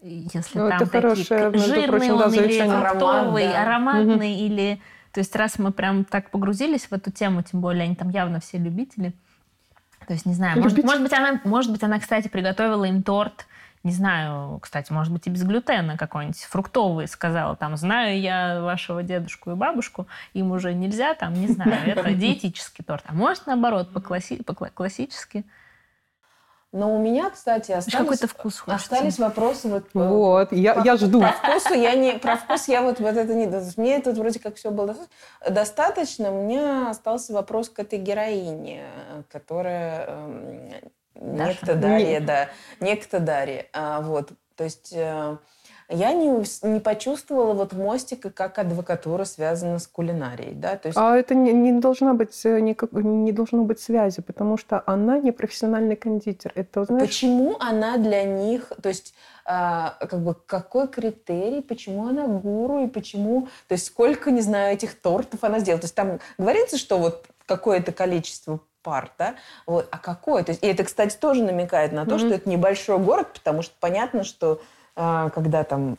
Если 0.00 0.58
ну, 0.58 0.70
там 0.70 0.78
такие 0.78 1.02
хорошее, 1.02 1.58
жирный 1.58 1.88
прочим, 1.88 2.14
он 2.14 2.30
да, 2.30 2.44
или 2.44 2.66
фруктовый, 2.66 3.52
Аромат, 3.52 3.52
да. 3.52 3.62
ароматный, 3.62 4.32
mm-hmm. 4.32 4.46
или... 4.46 4.80
То 5.12 5.20
есть, 5.20 5.36
раз 5.36 5.58
мы 5.58 5.70
прям 5.70 6.04
так 6.04 6.30
погрузились 6.30 6.86
в 6.86 6.92
эту 6.92 7.10
тему, 7.10 7.42
тем 7.42 7.60
более 7.60 7.84
они 7.84 7.96
там 7.96 8.08
явно 8.08 8.40
все 8.40 8.56
любители, 8.56 9.12
то 10.10 10.14
есть, 10.14 10.26
не 10.26 10.34
знаю, 10.34 10.60
может, 10.60 10.82
может, 10.82 11.02
быть, 11.04 11.12
она, 11.12 11.40
может 11.44 11.70
быть, 11.70 11.84
она, 11.84 12.00
кстати, 12.00 12.26
приготовила 12.26 12.82
им 12.82 13.04
торт 13.04 13.46
не 13.84 13.92
знаю, 13.92 14.58
кстати, 14.60 14.92
может 14.92 15.12
быть, 15.12 15.28
и 15.28 15.30
без 15.30 15.44
глютена 15.44 15.96
какой-нибудь 15.96 16.42
фруктовый 16.42 17.06
сказала, 17.06 17.54
там, 17.54 17.76
знаю 17.76 18.20
я 18.20 18.60
вашего 18.60 19.04
дедушку 19.04 19.52
и 19.52 19.54
бабушку, 19.54 20.08
им 20.32 20.50
уже 20.50 20.74
нельзя, 20.74 21.14
там, 21.14 21.34
не 21.34 21.46
знаю, 21.46 21.76
это 21.86 22.12
диетический 22.12 22.84
торт. 22.84 23.04
А 23.06 23.14
может, 23.14 23.46
наоборот, 23.46 23.92
по-классически. 23.92 25.44
Но 26.72 26.94
у 26.94 26.98
меня, 26.98 27.30
кстати, 27.30 27.72
остались, 27.72 28.20
вкус 28.20 28.62
остались 28.66 29.18
вопросы. 29.18 29.68
Вот, 29.68 29.84
вот 29.92 30.52
я, 30.52 30.74
про, 30.74 30.84
я 30.84 30.96
жду. 30.96 31.20
Про 31.20 31.32
вкус 31.32 31.70
я 31.72 31.94
не, 31.96 32.12
про 32.12 32.36
вкус 32.36 32.68
я 32.68 32.82
вот, 32.82 33.00
вот 33.00 33.16
это 33.16 33.34
не... 33.34 33.48
Мне 33.76 34.00
тут 34.00 34.16
вроде 34.16 34.38
как 34.38 34.54
все 34.54 34.70
было 34.70 34.94
достаточно. 35.48 36.30
У 36.30 36.44
меня 36.44 36.90
остался 36.90 37.32
вопрос 37.32 37.70
к 37.70 37.80
этой 37.80 37.98
героине, 37.98 38.84
которая 39.32 40.06
эм, 40.06 40.70
Даша? 41.14 41.50
Некто 41.50 41.74
Дарья, 41.74 42.20
да. 42.20 42.48
Некто 42.78 43.18
Дарья. 43.18 43.66
А, 43.72 44.00
вот. 44.00 44.30
То 44.54 44.64
есть 44.64 44.92
э, 44.92 45.36
я 45.90 46.12
не, 46.12 46.44
не 46.62 46.80
почувствовала 46.80 47.52
вот 47.52 47.72
мостика, 47.72 48.30
как 48.30 48.58
адвокатура 48.58 49.24
связана 49.24 49.78
с 49.78 49.86
кулинарией. 49.86 50.54
Да? 50.54 50.76
То 50.76 50.88
есть... 50.88 50.98
А 50.98 51.16
это 51.16 51.34
не, 51.34 51.52
не, 51.52 51.72
должна 51.80 52.14
быть, 52.14 52.38
э, 52.44 52.60
никак, 52.60 52.92
не 52.92 53.32
должно 53.32 53.64
быть 53.64 53.80
связи, 53.80 54.22
потому 54.22 54.56
что 54.56 54.82
она 54.86 55.18
не 55.18 55.32
профессиональный 55.32 55.96
кондитер. 55.96 56.52
Это, 56.54 56.84
знаешь... 56.84 57.08
Почему 57.08 57.56
она 57.58 57.98
для 57.98 58.24
них, 58.24 58.72
то 58.80 58.88
есть 58.88 59.14
а, 59.44 59.96
как 60.00 60.20
бы 60.20 60.34
какой 60.46 60.86
критерий, 60.86 61.60
почему 61.60 62.06
она 62.06 62.26
гуру 62.26 62.84
и 62.84 62.86
почему, 62.86 63.48
то 63.66 63.72
есть 63.72 63.86
сколько, 63.86 64.30
не 64.30 64.42
знаю, 64.42 64.74
этих 64.74 64.94
тортов 65.00 65.42
она 65.42 65.58
сделала. 65.58 65.80
То 65.80 65.86
есть 65.86 65.94
там 65.94 66.20
говорится, 66.38 66.78
что 66.78 66.98
вот 66.98 67.26
какое-то 67.46 67.90
количество 67.90 68.60
пар, 68.82 69.10
да, 69.18 69.34
вот, 69.66 69.88
а 69.90 69.98
какое? 69.98 70.44
То 70.44 70.52
есть, 70.52 70.62
и 70.62 70.66
это, 70.66 70.84
кстати, 70.84 71.16
тоже 71.16 71.42
намекает 71.42 71.92
на 71.92 72.06
то, 72.06 72.14
mm-hmm. 72.14 72.18
что 72.18 72.28
это 72.28 72.48
небольшой 72.48 72.98
город, 72.98 73.28
потому 73.34 73.62
что 73.62 73.74
понятно, 73.80 74.24
что 74.24 74.60
когда 75.34 75.64
там 75.64 75.96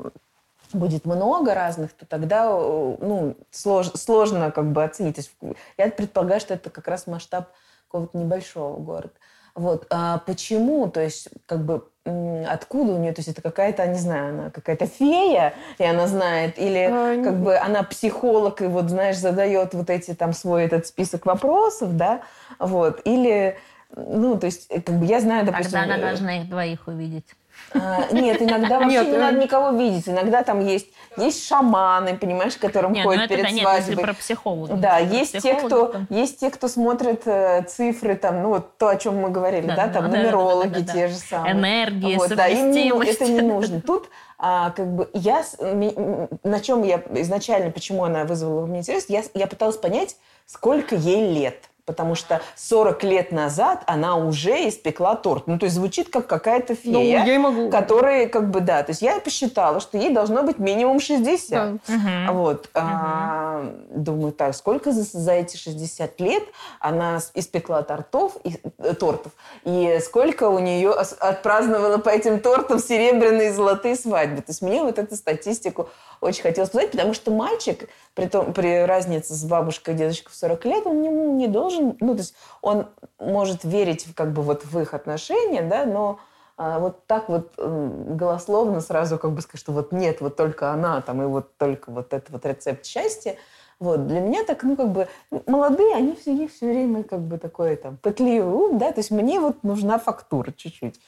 будет 0.74 1.06
много 1.06 1.54
разных, 1.54 1.92
то 1.94 2.06
тогда 2.06 2.50
ну, 2.50 3.36
слож, 3.52 3.88
сложно 3.96 4.52
как 4.52 4.72
бы 4.72 4.84
оценить. 4.84 5.16
То 5.16 5.22
есть, 5.22 5.32
я 5.78 5.90
предполагаю, 5.90 6.40
что 6.40 6.54
это 6.54 6.70
как 6.70 6.88
раз 6.88 7.08
масштаб 7.08 7.50
какого-то 7.88 8.18
небольшого 8.18 8.80
города. 8.80 9.14
Вот. 9.54 9.86
А 9.90 10.20
почему? 10.20 10.90
То 10.90 11.02
есть, 11.02 11.28
как 11.46 11.66
бы, 11.66 11.86
откуда 12.06 12.94
у 12.94 12.98
нее? 12.98 13.12
То 13.14 13.20
есть, 13.20 13.30
это 13.30 13.42
какая-то, 13.42 13.86
не 13.88 14.00
знаю, 14.00 14.30
она 14.30 14.50
какая-то 14.50 14.86
фея, 14.88 15.54
и 15.78 15.84
она 15.84 16.08
знает, 16.08 16.58
или 16.58 16.90
а, 16.90 17.22
как 17.22 17.36
бы 17.42 17.58
она 17.58 17.84
психолог, 17.84 18.62
и 18.62 18.68
вот, 18.68 18.90
знаешь, 18.90 19.18
задает 19.18 19.74
вот 19.74 19.90
эти 19.90 20.14
там 20.14 20.32
свой 20.32 20.64
этот 20.64 20.88
список 20.88 21.26
вопросов, 21.26 21.98
да, 21.98 22.22
вот, 22.60 23.02
или 23.04 23.58
ну, 23.94 24.40
то 24.40 24.46
есть, 24.46 24.70
как 24.70 24.96
бы 24.96 25.06
я 25.06 25.20
знаю, 25.20 25.46
допустим... 25.46 25.72
Тогда 25.72 25.96
она 25.96 25.98
должна 25.98 26.38
их 26.38 26.50
двоих 26.50 26.88
увидеть. 26.88 27.26
А, 27.74 28.08
нет, 28.12 28.42
иногда 28.42 28.80
вообще 28.80 29.00
нет, 29.00 29.08
не 29.08 29.18
надо 29.18 29.38
никого 29.38 29.70
видеть. 29.72 30.08
Иногда 30.10 30.44
там 30.44 30.66
есть, 30.66 30.88
есть 31.18 31.48
шаманы, 31.48 32.18
понимаешь, 32.18 32.58
которым 32.58 32.94
нет, 32.94 33.06
ходят 33.06 33.22
ну 33.24 33.28
перед 33.28 33.44
да, 33.44 33.62
свадьбой. 33.62 33.96
Нет, 33.96 34.02
про 34.02 34.14
психолога. 34.14 34.74
Да, 34.74 34.98
есть 34.98 35.40
те, 35.40 35.54
кто, 35.56 35.88
там... 35.88 36.08
есть 36.10 36.40
те, 36.40 36.50
кто 36.50 36.68
смотрит 36.68 37.24
э, 37.26 37.64
цифры, 37.64 38.16
там, 38.16 38.44
ну 38.44 38.50
вот 38.50 38.78
то, 38.78 38.90
о 38.90 38.96
чем 38.98 39.18
мы 39.18 39.30
говорили, 39.30 39.68
да, 39.68 39.76
да, 39.76 39.88
да 39.88 39.94
там 39.94 40.12
да, 40.12 40.18
нумерологи 40.18 40.70
да, 40.70 40.80
да, 40.80 40.86
да, 40.86 40.94
те 40.94 41.08
же 41.08 41.16
самые. 41.16 41.54
Энергии, 41.54 42.16
вот, 42.16 42.30
да, 42.36 42.48
им 42.48 42.72
не, 42.72 42.90
это 42.90 43.26
не 43.26 43.42
нужно. 43.42 43.82
Тут 43.82 44.10
а, 44.38 44.72
как 44.72 44.88
бы 44.88 45.10
я, 45.14 45.44
на 45.62 46.60
чем 46.62 46.84
я 46.84 47.02
изначально, 47.16 47.72
почему 47.72 48.04
она 48.04 48.26
вызвала 48.26 48.64
у 48.64 48.66
меня 48.66 48.80
интерес, 48.80 49.06
я, 49.08 49.22
я 49.34 49.48
пыталась 49.48 49.78
понять, 49.78 50.18
сколько 50.48 50.96
ей 50.96 51.32
лет 51.32 51.70
потому 51.92 52.16
что 52.16 52.42
40 52.56 53.04
лет 53.04 53.32
назад 53.32 53.84
она 53.86 54.16
уже 54.16 54.70
испекла 54.70 55.16
торт. 55.16 55.48
Ну, 55.48 55.60
то 55.60 55.66
есть 55.66 55.76
звучит 55.76 56.10
как 56.10 56.28
какая-то 56.28 56.74
фея, 56.74 57.26
ну, 57.26 57.40
могу. 57.40 57.70
которая, 57.70 58.28
как 58.28 58.50
бы, 58.50 58.62
да, 58.62 58.82
то 58.84 58.92
есть 58.92 59.02
я 59.02 59.20
посчитала, 59.20 59.82
что 59.82 59.98
ей 59.98 60.14
должно 60.14 60.44
быть 60.44 60.58
минимум 60.58 61.02
60. 61.02 61.50
Да. 61.50 61.94
Угу. 61.94 62.38
Вот. 62.38 62.60
Угу. 62.60 62.70
А, 62.76 63.74
думаю, 63.90 64.32
так, 64.32 64.56
сколько 64.56 64.92
за, 64.92 65.04
за 65.04 65.34
эти 65.34 65.58
60 65.58 66.20
лет 66.22 66.44
она 66.80 67.20
испекла 67.34 67.84
тортов, 67.84 68.38
и, 68.46 68.58
э, 68.78 68.94
тортов, 68.94 69.34
и 69.66 70.00
сколько 70.02 70.50
у 70.50 70.60
нее 70.60 70.92
отпраздновала 70.92 71.98
по 71.98 72.10
этим 72.10 72.40
тортам 72.40 72.80
серебряные 72.80 73.50
и 73.50 73.52
золотые 73.52 73.96
свадьбы. 73.96 74.38
То 74.38 74.52
есть 74.52 74.62
мне 74.62 74.82
вот 74.84 74.98
эту 74.98 75.16
статистику 75.16 75.90
очень 76.22 76.44
хотелось 76.44 76.70
сказать, 76.70 76.92
потому 76.92 77.14
что 77.14 77.32
мальчик, 77.32 77.90
при, 78.14 78.28
том, 78.28 78.54
при 78.54 78.86
разнице 78.86 79.34
с 79.34 79.44
бабушкой 79.44 79.96
и 79.96 79.98
дедушкой 79.98 80.32
в 80.32 80.36
40 80.36 80.66
лет, 80.66 80.86
он 80.86 81.02
не, 81.02 81.10
не 81.10 81.48
должен, 81.48 81.81
ну, 82.00 82.14
то 82.14 82.20
есть 82.20 82.36
он 82.62 82.88
может 83.20 83.64
верить 83.64 84.08
как 84.16 84.32
бы 84.34 84.42
вот 84.42 84.66
в 84.66 84.80
их 84.80 84.94
отношения, 84.94 85.62
да, 85.62 85.86
но 85.86 86.20
а, 86.58 86.80
вот 86.80 87.06
так 87.08 87.30
вот 87.30 87.54
голословно 87.58 88.82
сразу 88.82 89.18
как 89.18 89.32
бы 89.32 89.42
сказать, 89.42 89.62
что 89.62 89.72
вот 89.72 89.92
нет, 89.92 90.22
вот 90.22 90.36
только 90.36 90.72
она 90.72 91.02
там, 91.02 91.22
и 91.22 91.26
вот 91.26 91.58
только 91.58 91.92
вот 91.92 92.14
это 92.14 92.32
вот 92.32 92.46
рецепт 92.46 92.86
счастья, 92.86 93.36
вот, 93.80 94.06
для 94.06 94.20
меня 94.20 94.44
так, 94.44 94.62
ну, 94.62 94.76
как 94.76 94.92
бы, 94.92 95.08
молодые, 95.48 95.96
они 95.96 96.16
все, 96.16 96.34
них 96.34 96.54
все 96.54 96.68
время 96.68 97.04
как 97.04 97.22
бы 97.22 97.40
такой 97.40 97.76
там 97.76 97.98
пытливый 97.98 98.54
ум, 98.54 98.78
да, 98.78 98.92
то 98.92 99.00
есть 99.00 99.10
мне 99.10 99.40
вот 99.40 99.64
нужна 99.64 99.98
фактура 99.98 100.52
чуть-чуть. 100.52 101.00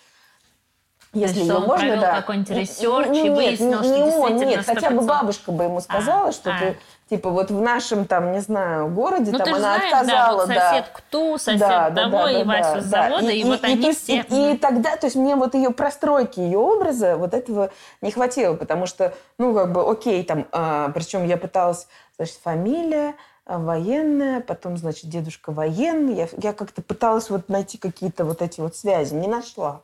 Если 1.13 1.39
есть, 1.39 1.52
он 1.52 1.63
можно, 1.63 1.97
да. 1.97 2.15
какой-нибудь 2.15 2.49
research 2.49 3.07
и 3.10 3.30
выяснил, 3.30 3.82
не, 3.82 3.88
что 3.88 3.97
не 3.97 4.04
действительно 4.06 4.26
он, 4.26 4.36
нет, 4.38 4.65
хотя 4.65 4.89
бы 4.89 5.02
бабушка 5.02 5.52
бы 5.52 5.65
ему 5.65 5.80
сказала, 5.80 6.30
а, 6.30 6.32
что 6.32 6.49
а. 6.49 6.58
ты, 6.58 6.78
типа, 7.08 7.30
вот 7.30 7.52
в 7.52 7.62
нашем, 7.62 8.06
там, 8.06 8.32
не 8.32 8.39
знаю, 8.39 8.88
городе, 8.88 9.32
ну, 9.32 9.38
там, 9.38 9.49
она 9.49 9.60
знаешь, 9.60 9.93
отказала, 9.93 10.47
да. 10.47 10.54
Вот 10.54 10.56
сосед 10.56 10.86
да. 10.91 11.02
ту, 11.12 11.38
сосед 11.38 11.60
да, 11.60 11.91
того, 11.91 12.12
да, 12.12 12.23
да, 12.23 12.32
и 12.32 12.43
Васю 12.43 12.73
да, 12.73 12.82
с 12.82 12.86
завода, 12.86 13.30
и, 13.30 13.38
и, 13.38 13.41
и 13.41 13.43
вот 13.43 13.62
и, 13.62 13.65
они 13.65 13.89
и, 13.91 13.93
все... 13.93 14.26
И, 14.28 14.54
и 14.54 14.58
тогда, 14.58 14.95
то 14.95 15.06
есть 15.06 15.15
мне 15.15 15.36
вот 15.36 15.54
ее 15.54 15.69
простройки, 15.69 16.39
ее 16.39 16.58
образа, 16.58 17.15
вот 17.15 17.36
этого 17.36 17.69
не 18.02 18.10
хватило, 18.10 18.56
потому 18.56 18.88
что, 18.88 19.13
ну, 19.38 19.54
как 19.54 19.71
бы, 19.71 19.88
окей, 19.88 20.23
там, 20.23 20.47
а, 20.52 20.89
причем 20.95 21.28
я 21.28 21.38
пыталась, 21.38 21.88
значит, 22.17 22.39
фамилия, 22.43 23.13
а, 23.45 23.60
военная, 23.60 24.39
потом, 24.41 24.78
значит, 24.78 25.10
дедушка 25.10 25.52
военный. 25.52 26.15
Я, 26.15 26.28
я 26.41 26.54
как-то 26.54 26.82
пыталась 26.82 27.30
вот 27.30 27.49
найти 27.49 27.78
какие-то 27.78 28.26
вот 28.26 28.41
эти 28.41 28.62
вот 28.62 28.76
связи, 28.76 29.13
не 29.13 29.28
нашла. 29.28 29.82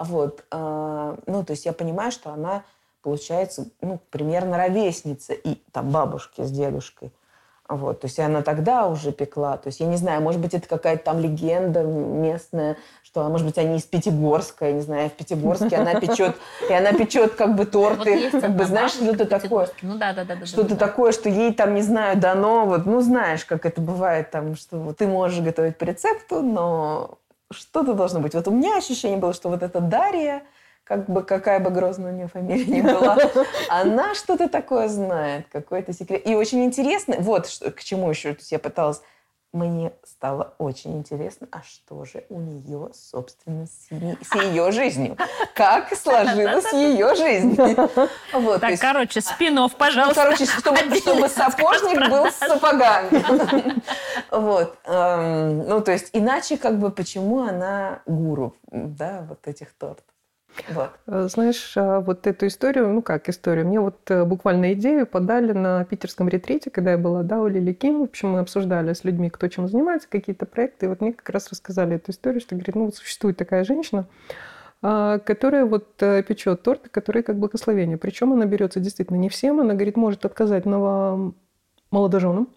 Вот, 0.00 0.44
э, 0.50 1.16
ну, 1.26 1.44
то 1.44 1.50
есть 1.50 1.66
я 1.66 1.74
понимаю, 1.74 2.10
что 2.10 2.30
она, 2.30 2.62
получается, 3.02 3.66
ну, 3.82 4.00
примерно 4.10 4.56
ровесница 4.56 5.34
и 5.34 5.56
там 5.72 5.90
бабушки 5.90 6.40
с 6.40 6.50
дедушкой. 6.50 7.12
Вот, 7.68 8.00
то 8.00 8.06
есть 8.06 8.18
она 8.18 8.42
тогда 8.42 8.88
уже 8.88 9.12
пекла. 9.12 9.58
То 9.58 9.68
есть 9.68 9.78
я 9.78 9.86
не 9.86 9.96
знаю, 9.96 10.22
может 10.22 10.40
быть, 10.40 10.54
это 10.54 10.66
какая-то 10.66 11.04
там 11.04 11.20
легенда 11.20 11.82
местная, 11.82 12.78
что, 13.04 13.28
может 13.28 13.46
быть, 13.46 13.58
они 13.58 13.76
из 13.76 13.82
Пятигорска, 13.84 14.66
я 14.66 14.72
не 14.72 14.80
знаю, 14.80 15.10
в 15.10 15.12
Пятигорске 15.12 15.76
она 15.76 16.00
печет, 16.00 16.34
и 16.68 16.72
она 16.72 16.92
печет 16.94 17.34
как 17.34 17.54
бы 17.54 17.66
торты, 17.66 18.30
как 18.30 18.56
бы, 18.56 18.64
знаешь, 18.64 18.92
что-то 18.92 19.26
такое. 19.26 19.68
Ну 19.82 19.98
да, 19.98 20.14
да, 20.14 20.24
да. 20.24 20.46
Что-то 20.46 20.76
такое, 20.76 21.12
что 21.12 21.28
ей 21.28 21.52
там, 21.52 21.74
не 21.74 21.82
знаю, 21.82 22.18
дано, 22.18 22.64
вот, 22.64 22.86
ну 22.86 23.02
знаешь, 23.02 23.44
как 23.44 23.66
это 23.66 23.82
бывает 23.82 24.30
там, 24.30 24.56
что 24.56 24.92
ты 24.94 25.06
можешь 25.06 25.40
готовить 25.40 25.76
по 25.76 25.84
рецепту, 25.84 26.40
но 26.40 27.19
что-то 27.52 27.94
должно 27.94 28.20
быть. 28.20 28.34
Вот 28.34 28.46
у 28.48 28.50
меня 28.50 28.76
ощущение 28.76 29.18
было, 29.18 29.32
что 29.32 29.48
вот 29.48 29.62
эта 29.62 29.80
Дарья, 29.80 30.42
как 30.84 31.08
бы 31.08 31.22
какая 31.22 31.60
бы 31.60 31.70
грозная 31.70 32.12
у 32.12 32.16
нее 32.16 32.28
фамилия 32.28 32.64
ни 32.64 32.80
была, 32.80 33.18
она 33.68 34.14
что-то 34.14 34.48
такое 34.48 34.88
знает, 34.88 35.46
какой-то 35.50 35.92
секрет. 35.92 36.26
И 36.26 36.34
очень 36.34 36.64
интересно, 36.64 37.16
вот 37.18 37.46
к 37.76 37.82
чему 37.82 38.10
еще 38.10 38.36
я 38.50 38.58
пыталась 38.58 39.02
мне 39.52 39.92
стало 40.04 40.54
очень 40.58 40.96
интересно, 40.96 41.48
а 41.50 41.62
что 41.62 42.04
же 42.04 42.24
у 42.28 42.40
нее, 42.40 42.90
собственно, 42.94 43.66
с, 43.66 43.88
с 43.88 44.34
ее 44.36 44.70
жизнью? 44.70 45.16
Как 45.54 45.94
сложилась 45.96 46.72
ее 46.72 47.14
жизнь? 47.16 47.56
Вот, 48.32 48.60
так, 48.60 48.70
есть, 48.70 48.82
короче, 48.82 49.20
спинов, 49.20 49.74
пожалуйста. 49.74 50.22
Короче, 50.22 50.46
чтобы, 50.46 50.78
чтобы 50.96 51.28
сапожник 51.28 52.08
был 52.08 52.26
с 52.26 52.36
сапогами. 52.36 53.80
Вот. 54.30 54.76
Эм, 54.84 55.68
ну, 55.68 55.80
то 55.80 55.90
есть, 55.92 56.10
иначе, 56.12 56.56
как 56.56 56.78
бы, 56.78 56.90
почему 56.90 57.42
она 57.42 58.02
гуру, 58.06 58.54
да, 58.70 59.26
вот 59.28 59.46
этих 59.48 59.72
тортов? 59.72 60.04
Вот. 60.68 60.90
Э, 61.06 61.28
знаешь, 61.28 61.72
а, 61.76 62.00
вот 62.00 62.26
эту 62.26 62.46
историю, 62.46 62.88
ну 62.88 63.02
как 63.02 63.28
историю, 63.28 63.66
мне 63.66 63.80
вот 63.80 63.98
э, 64.10 64.24
буквально 64.24 64.72
идею 64.74 65.06
подали 65.06 65.52
на 65.52 65.84
питерском 65.84 66.28
ретрите, 66.28 66.70
когда 66.70 66.92
я 66.92 66.98
была, 66.98 67.22
да, 67.22 67.40
у 67.40 67.46
Лили 67.46 67.72
Ким. 67.72 68.00
В 68.00 68.02
общем, 68.04 68.30
мы 68.30 68.40
обсуждали 68.40 68.92
с 68.92 69.04
людьми, 69.04 69.30
кто 69.30 69.48
чем 69.48 69.68
занимается, 69.68 70.08
какие-то 70.08 70.46
проекты. 70.46 70.86
И 70.86 70.88
вот 70.88 71.00
мне 71.00 71.12
как 71.12 71.28
раз 71.30 71.48
рассказали 71.50 71.96
эту 71.96 72.12
историю, 72.12 72.40
что, 72.40 72.54
говорит, 72.54 72.74
ну 72.74 72.86
вот 72.86 72.96
существует 72.96 73.36
такая 73.36 73.64
женщина, 73.64 74.06
а, 74.82 75.18
которая 75.18 75.64
вот 75.64 76.02
э, 76.02 76.22
печет 76.22 76.62
торты, 76.62 76.88
которые 76.88 77.22
как 77.22 77.38
благословение. 77.38 77.96
Причем 77.96 78.32
она 78.32 78.46
берется 78.46 78.80
действительно 78.80 79.16
не 79.16 79.28
всем, 79.28 79.60
она, 79.60 79.74
говорит, 79.74 79.96
может 79.96 80.24
отказать 80.24 80.66
ново 80.66 81.34
молодоженам, 81.90 82.48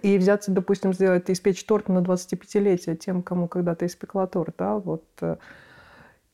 и 0.00 0.16
взяться, 0.16 0.50
допустим, 0.52 0.92
сделать, 0.94 1.30
испечь 1.30 1.64
торт 1.64 1.88
на 1.88 1.98
25-летие 1.98 2.96
тем, 2.96 3.22
кому 3.22 3.48
когда-то 3.48 3.84
испекла 3.84 4.26
торт, 4.26 4.54
да, 4.58 4.76
вот 4.76 5.04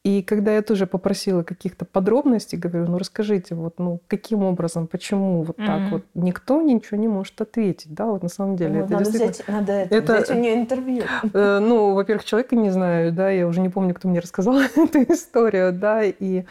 и 0.09 0.23
когда 0.23 0.55
я 0.55 0.62
тоже 0.62 0.87
попросила 0.87 1.42
каких-то 1.42 1.85
подробностей, 1.85 2.57
говорю, 2.57 2.87
ну 2.87 2.97
расскажите, 2.97 3.55
вот, 3.55 3.79
ну 3.79 4.01
каким 4.09 4.42
образом, 4.42 4.87
почему 4.87 5.42
вот 5.42 5.59
mm-hmm. 5.59 5.66
так 5.66 5.90
вот, 5.90 6.05
никто 6.14 6.62
ничего 6.62 6.97
не 6.97 7.09
может 7.09 7.38
ответить, 7.42 7.92
да, 7.92 8.07
вот 8.07 8.23
на 8.23 8.31
самом 8.31 8.57
деле. 8.57 8.79
Ну, 8.79 8.85
это 8.87 8.92
надо, 8.94 9.11
взять, 9.11 9.42
надо 9.47 9.73
это, 9.73 9.94
это, 9.94 10.14
взять 10.14 10.31
у 10.31 10.40
нее 10.40 10.55
интервью. 10.55 11.03
Э, 11.35 11.59
ну, 11.59 11.92
во-первых, 11.92 12.25
человека 12.25 12.57
не 12.57 12.71
знаю, 12.71 13.12
да, 13.12 13.29
я 13.29 13.47
уже 13.47 13.61
не 13.61 13.68
помню, 13.68 13.92
кто 13.92 14.09
мне 14.09 14.21
рассказал 14.21 14.59
эту 14.77 15.03
историю, 15.12 15.75
да, 15.75 16.03
и 16.03 16.44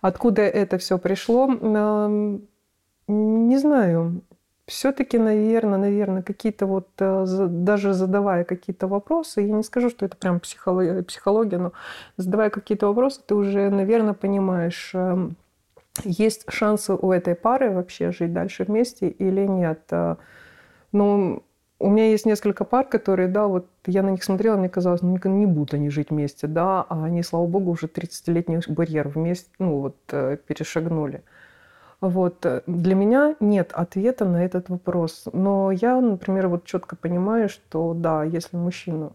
откуда 0.00 0.42
это 0.42 0.78
все 0.78 0.98
пришло, 0.98 1.46
не 3.06 3.58
знаю 3.58 4.22
все-таки, 4.66 5.18
наверное, 5.18 5.78
наверное, 5.78 6.22
какие-то 6.22 6.66
вот, 6.66 6.88
э, 6.98 7.26
даже 7.48 7.92
задавая 7.92 8.44
какие-то 8.44 8.88
вопросы, 8.88 9.42
я 9.42 9.52
не 9.52 9.62
скажу, 9.62 9.90
что 9.90 10.06
это 10.06 10.16
прям 10.16 10.40
психология, 10.40 11.02
психология 11.02 11.58
но 11.58 11.72
задавая 12.16 12.50
какие-то 12.50 12.86
вопросы, 12.86 13.20
ты 13.26 13.34
уже, 13.34 13.68
наверное, 13.70 14.14
понимаешь, 14.14 14.92
эм, 14.94 15.36
есть 16.04 16.46
шансы 16.48 16.94
у 16.94 17.12
этой 17.12 17.34
пары 17.34 17.70
вообще 17.70 18.10
жить 18.10 18.32
дальше 18.32 18.64
вместе 18.64 19.08
или 19.08 19.46
нет. 19.46 19.80
Э, 19.90 20.16
ну, 20.92 21.42
у 21.78 21.90
меня 21.90 22.08
есть 22.10 22.24
несколько 22.24 22.64
пар, 22.64 22.86
которые, 22.86 23.28
да, 23.28 23.46
вот 23.46 23.66
я 23.86 24.02
на 24.02 24.10
них 24.10 24.24
смотрела, 24.24 24.56
мне 24.56 24.68
казалось, 24.70 25.02
ну, 25.02 25.18
не 25.24 25.46
будут 25.46 25.74
они 25.74 25.90
жить 25.90 26.10
вместе, 26.10 26.46
да, 26.46 26.82
а 26.88 27.04
они, 27.04 27.22
слава 27.22 27.46
богу, 27.46 27.72
уже 27.72 27.86
30-летний 27.86 28.60
барьер 28.68 29.08
вместе, 29.08 29.50
ну, 29.58 29.80
вот, 29.80 29.96
э, 30.10 30.38
перешагнули. 30.46 31.22
Вот. 32.04 32.44
Э, 32.44 32.60
для 32.66 32.94
меня 32.94 33.34
нет 33.40 33.72
ответа 33.72 34.26
на 34.26 34.44
этот 34.44 34.68
вопрос. 34.68 35.24
Но 35.32 35.70
я, 35.70 35.98
например, 36.00 36.48
вот 36.48 36.64
четко 36.64 36.96
понимаю, 36.96 37.48
что 37.48 37.94
да, 37.94 38.24
если 38.24 38.58
мужчина 38.58 39.12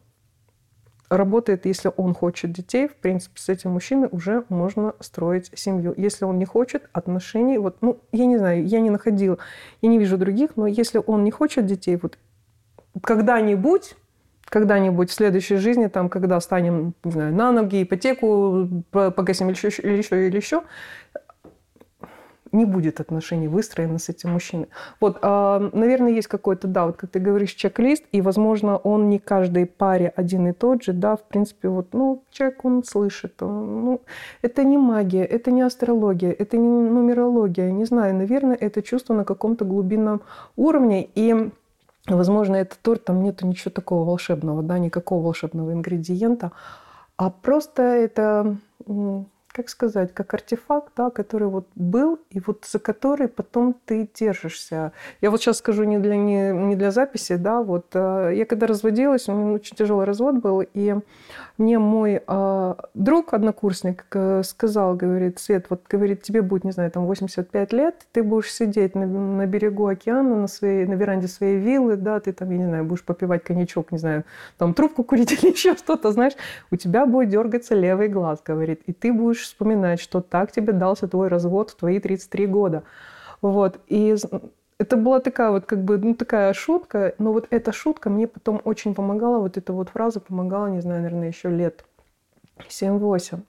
работает, 1.08 1.67
если 1.67 1.91
он 1.95 2.15
хочет 2.15 2.52
детей, 2.52 2.88
в 2.88 2.95
принципе, 2.95 3.39
с 3.39 3.47
этим 3.49 3.71
мужчиной 3.71 4.10
уже 4.12 4.43
можно 4.49 4.95
строить 4.99 5.52
семью. 5.56 5.93
Если 5.97 6.25
он 6.25 6.39
не 6.39 6.45
хочет 6.45 6.89
отношений, 6.91 7.60
вот, 7.60 7.78
ну, 7.82 7.99
я 8.12 8.25
не 8.25 8.38
знаю, 8.38 8.65
я 8.65 8.80
не 8.80 8.89
находила, 8.89 9.38
я 9.82 9.89
не 9.89 9.99
вижу 9.99 10.17
других, 10.17 10.52
но 10.56 10.65
если 10.65 11.02
он 11.06 11.23
не 11.23 11.32
хочет 11.32 11.65
детей, 11.67 11.97
вот 12.02 12.17
когда-нибудь 13.02 13.95
когда-нибудь 14.49 15.12
в 15.12 15.13
следующей 15.13 15.58
жизни, 15.58 15.88
там, 15.88 16.10
когда 16.10 16.39
станем, 16.41 16.95
не 17.04 17.12
знаю, 17.12 17.34
на 17.34 17.52
ноги, 17.52 17.84
ипотеку 17.84 18.67
погасим 18.89 19.49
или 19.49 19.56
еще, 19.56 19.69
или 19.69 19.97
еще, 19.97 20.28
или 20.28 20.36
еще, 20.36 20.63
не 22.51 22.65
будет 22.65 22.99
отношений 22.99 23.47
выстроено 23.47 23.99
с 23.99 24.09
этим 24.09 24.31
мужчиной. 24.31 24.67
Вот, 24.99 25.19
а, 25.21 25.69
наверное, 25.73 26.12
есть 26.12 26.27
какой-то, 26.27 26.67
да, 26.67 26.85
вот 26.85 26.97
как 26.97 27.09
ты 27.09 27.19
говоришь, 27.19 27.53
чек-лист, 27.53 28.03
и, 28.12 28.21
возможно, 28.21 28.77
он 28.77 29.09
не 29.09 29.19
каждой 29.19 29.65
паре 29.65 30.12
один 30.15 30.47
и 30.47 30.53
тот 30.53 30.83
же, 30.83 30.93
да, 30.93 31.15
в 31.15 31.23
принципе, 31.23 31.69
вот, 31.69 31.88
ну, 31.93 32.23
человек, 32.31 32.65
он 32.65 32.83
слышит, 32.83 33.41
он, 33.41 33.85
ну, 33.85 34.01
это 34.41 34.63
не 34.63 34.77
магия, 34.77 35.25
это 35.25 35.51
не 35.51 35.62
астрология, 35.62 36.31
это 36.31 36.57
не 36.57 36.67
нумерология, 36.67 37.71
не 37.71 37.85
знаю, 37.85 38.15
наверное, 38.15 38.55
это 38.55 38.81
чувство 38.81 39.13
на 39.13 39.25
каком-то 39.25 39.65
глубинном 39.65 40.21
уровне, 40.55 41.09
и 41.15 41.51
Возможно, 42.07 42.55
этот 42.55 42.79
торт, 42.79 43.05
там 43.05 43.21
нету 43.21 43.45
ничего 43.45 43.71
такого 43.71 44.03
волшебного, 44.03 44.63
да, 44.63 44.79
никакого 44.79 45.21
волшебного 45.21 45.73
ингредиента, 45.73 46.51
а 47.17 47.29
просто 47.29 47.83
это 47.83 48.57
как 49.51 49.69
сказать, 49.69 50.13
как 50.13 50.33
артефакт, 50.33 50.93
да, 50.95 51.09
который 51.09 51.47
вот 51.47 51.67
был, 51.75 52.19
и 52.29 52.39
вот 52.39 52.65
за 52.65 52.79
который 52.79 53.27
потом 53.27 53.75
ты 53.85 54.07
держишься. 54.13 54.91
Я 55.21 55.31
вот 55.31 55.41
сейчас 55.41 55.57
скажу 55.57 55.83
не 55.83 55.97
для, 55.97 56.15
не, 56.15 56.51
не 56.51 56.75
для 56.75 56.91
записи, 56.91 57.35
да, 57.35 57.62
вот 57.62 57.88
э, 57.93 58.33
я 58.35 58.45
когда 58.45 58.67
разводилась, 58.67 59.27
у 59.27 59.33
меня 59.33 59.53
очень 59.53 59.75
тяжелый 59.75 60.05
развод 60.05 60.35
был, 60.35 60.63
и 60.73 60.95
мне 61.57 61.79
мой 61.79 62.21
э, 62.25 62.75
друг, 62.93 63.33
однокурсник, 63.33 64.05
э, 64.13 64.43
сказал, 64.43 64.95
говорит, 64.95 65.39
Свет, 65.39 65.65
вот, 65.69 65.81
говорит, 65.89 66.21
тебе 66.21 66.41
будет, 66.41 66.63
не 66.63 66.71
знаю, 66.71 66.91
там 66.91 67.05
85 67.05 67.73
лет, 67.73 67.95
ты 68.12 68.23
будешь 68.23 68.53
сидеть 68.53 68.95
на, 68.95 69.07
на 69.07 69.45
берегу 69.45 69.88
океана, 69.88 70.35
на, 70.35 70.47
своей, 70.47 70.85
на 70.85 70.93
веранде 70.93 71.27
своей 71.27 71.57
виллы, 71.57 71.95
да, 71.95 72.19
ты 72.19 72.33
там, 72.33 72.49
я 72.51 72.57
не 72.57 72.65
знаю, 72.65 72.85
будешь 72.85 73.03
попивать 73.03 73.43
коньячок, 73.43 73.91
не 73.91 73.97
знаю, 73.97 74.23
там 74.57 74.73
трубку 74.73 75.03
курить 75.03 75.31
или 75.43 75.51
еще 75.51 75.75
что-то, 75.75 76.12
знаешь, 76.12 76.33
у 76.71 76.75
тебя 76.75 77.05
будет 77.05 77.29
дергаться 77.29 77.75
левый 77.75 78.09
глаз, 78.09 78.41
говорит, 78.45 78.81
и 78.85 78.93
ты 78.93 79.12
будешь 79.12 79.38
вспоминать, 79.41 79.99
что 79.99 80.21
так 80.21 80.52
тебе 80.52 80.73
дался 80.73 81.08
твой 81.08 81.28
развод 81.28 81.71
в 81.71 81.75
твои 81.75 81.99
33 81.99 82.47
года. 82.47 82.84
Вот. 83.41 83.80
И 83.88 84.15
это 84.78 84.97
была 84.97 85.19
такая 85.19 85.52
вот 85.52 85.65
как 85.65 85.84
бы, 85.84 85.97
ну, 85.97 86.15
такая 86.15 86.54
шутка, 86.54 87.13
но 87.17 87.34
вот 87.34 87.47
эта 87.49 87.71
шутка 87.71 88.10
мне 88.10 88.28
потом 88.28 88.62
очень 88.63 88.95
помогала, 88.95 89.39
вот 89.39 89.58
эта 89.58 89.73
вот 89.73 89.89
фраза 89.89 90.19
помогала, 90.19 90.67
не 90.67 90.80
знаю, 90.80 91.02
наверное, 91.02 91.28
еще 91.28 91.49
лет 91.49 91.84
7-8. 92.67 93.41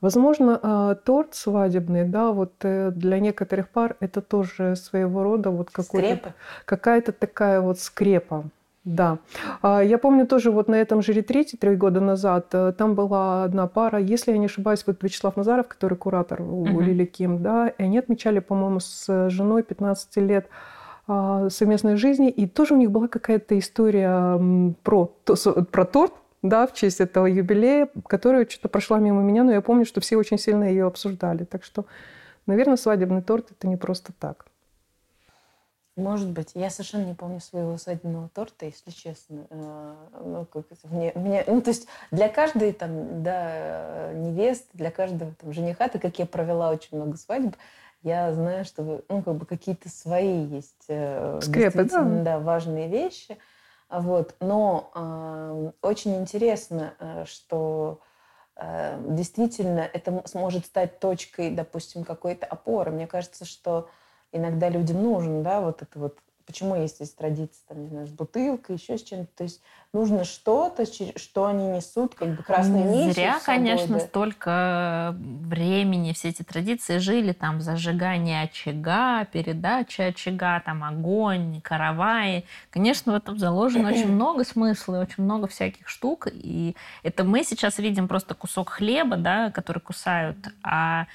Возможно, 0.00 0.58
а, 0.62 0.94
торт 0.94 1.34
свадебный, 1.34 2.04
да, 2.04 2.32
вот 2.32 2.54
э, 2.62 2.90
для 2.90 3.20
некоторых 3.20 3.68
пар 3.68 3.96
это 4.00 4.22
тоже 4.22 4.74
своего 4.74 5.22
рода 5.22 5.50
вот 5.50 5.70
какой-то, 5.70 6.34
какая-то 6.64 7.12
такая 7.12 7.60
вот 7.60 7.78
скрепа. 7.78 8.44
Да. 8.84 9.18
А, 9.60 9.82
я 9.82 9.98
помню 9.98 10.26
тоже 10.26 10.50
вот 10.50 10.68
на 10.68 10.74
этом 10.74 11.02
же 11.02 11.12
ретрите 11.12 11.58
три 11.58 11.76
года 11.76 12.00
назад, 12.00 12.48
э, 12.52 12.72
там 12.76 12.94
была 12.94 13.44
одна 13.44 13.66
пара, 13.66 13.98
если 13.98 14.32
я 14.32 14.38
не 14.38 14.46
ошибаюсь, 14.46 14.84
вот 14.86 15.02
Вячеслав 15.02 15.36
Назаров, 15.36 15.68
который 15.68 15.98
куратор 15.98 16.40
у 16.40 16.64
uh-huh. 16.64 16.82
Лили 16.82 17.04
Ким, 17.04 17.42
да, 17.42 17.68
и 17.68 17.82
они 17.82 17.98
отмечали, 17.98 18.38
по-моему, 18.38 18.80
с 18.80 19.28
женой 19.28 19.62
15 19.64 20.16
лет 20.16 20.48
а, 21.06 21.50
совместной 21.50 21.96
жизни, 21.96 22.30
и 22.30 22.46
тоже 22.46 22.74
у 22.74 22.78
них 22.78 22.90
была 22.90 23.08
какая-то 23.08 23.58
история 23.58 24.40
про, 24.82 25.06
про 25.70 25.84
торт, 25.84 26.14
да, 26.42 26.66
в 26.66 26.72
честь 26.72 27.00
этого 27.00 27.26
юбилея, 27.26 27.88
которая 28.06 28.46
что-то 28.48 28.68
прошла 28.68 28.98
мимо 28.98 29.20
меня, 29.20 29.44
но 29.44 29.52
я 29.52 29.60
помню, 29.60 29.84
что 29.84 30.00
все 30.00 30.16
очень 30.16 30.38
сильно 30.38 30.64
ее 30.64 30.86
обсуждали. 30.86 31.44
Так 31.44 31.64
что, 31.64 31.84
наверное, 32.46 32.76
свадебный 32.76 33.20
торт– 33.20 33.50
это 33.50 33.68
не 33.68 33.76
просто 33.76 34.12
так. 34.18 34.46
Может 36.00 36.30
быть. 36.30 36.52
Я 36.54 36.70
совершенно 36.70 37.04
не 37.04 37.14
помню 37.14 37.40
своего 37.40 37.76
свадебного 37.76 38.28
торта, 38.28 38.66
если 38.66 38.90
честно. 38.90 39.46
Э, 39.50 39.94
ну, 40.24 40.46
как 40.46 40.66
это, 40.70 40.88
мне, 40.88 41.12
мне, 41.14 41.44
ну, 41.46 41.60
то 41.60 41.70
есть 41.70 41.86
для 42.10 42.28
каждой 42.28 42.72
там, 42.72 43.22
да, 43.22 44.12
невесты, 44.14 44.68
для 44.72 44.90
каждого 44.90 45.32
там, 45.34 45.52
жениха, 45.52 45.88
так 45.88 46.02
как 46.02 46.18
я 46.18 46.26
провела 46.26 46.70
очень 46.70 46.96
много 46.96 47.16
свадеб, 47.16 47.56
я 48.02 48.32
знаю, 48.32 48.64
что 48.64 49.02
ну, 49.08 49.22
как 49.22 49.34
бы 49.34 49.46
какие-то 49.46 49.88
свои 49.88 50.44
есть 50.46 50.86
э, 50.88 51.38
Скрепы, 51.42 51.84
да. 51.84 52.02
да, 52.02 52.38
важные 52.38 52.88
вещи. 52.88 53.36
Вот. 53.90 54.36
Но 54.40 54.90
э, 54.94 55.72
очень 55.82 56.16
интересно, 56.16 56.94
э, 56.98 57.24
что 57.26 58.00
э, 58.56 58.98
действительно 59.08 59.80
это 59.80 60.22
сможет 60.26 60.66
стать 60.66 60.98
точкой, 61.00 61.50
допустим, 61.50 62.04
какой-то 62.04 62.46
опоры. 62.46 62.90
Мне 62.90 63.06
кажется, 63.06 63.44
что 63.44 63.88
иногда 64.32 64.68
людям 64.68 65.02
нужен, 65.02 65.42
да, 65.42 65.60
вот 65.60 65.82
это 65.82 65.98
вот, 65.98 66.18
почему 66.46 66.74
есть 66.74 66.96
здесь 66.96 67.10
традиция, 67.10 67.62
там, 67.68 67.82
не 67.82 67.88
знаю, 67.88 68.06
с 68.06 68.10
бутылкой, 68.10 68.76
еще 68.76 68.98
с 68.98 69.02
чем-то, 69.02 69.30
то 69.36 69.44
есть 69.44 69.60
нужно 69.92 70.24
что-то, 70.24 70.84
что 71.18 71.46
они 71.46 71.68
несут, 71.68 72.14
как 72.14 72.36
бы 72.36 72.42
красной 72.42 72.82
нитью. 72.82 73.12
Зря, 73.12 73.40
конечно, 73.44 73.98
да. 73.98 74.00
столько 74.00 75.16
времени 75.16 76.12
все 76.12 76.28
эти 76.28 76.42
традиции 76.42 76.98
жили, 76.98 77.32
там, 77.32 77.60
зажигание 77.60 78.42
очага, 78.42 79.24
передача 79.26 80.06
очага, 80.06 80.60
там, 80.60 80.84
огонь, 80.84 81.60
караваи. 81.60 82.44
Конечно, 82.70 83.12
в 83.12 83.16
этом 83.16 83.38
заложено 83.38 83.88
очень 83.88 84.12
много 84.12 84.44
смысла, 84.44 85.00
очень 85.00 85.24
много 85.24 85.46
всяких 85.46 85.88
штук, 85.88 86.28
и 86.32 86.76
это 87.02 87.24
мы 87.24 87.44
сейчас 87.44 87.78
видим 87.78 88.08
просто 88.08 88.34
кусок 88.34 88.70
хлеба, 88.70 89.16
да, 89.16 89.50
который 89.50 89.80
кусают, 89.80 90.38
а 90.62 91.06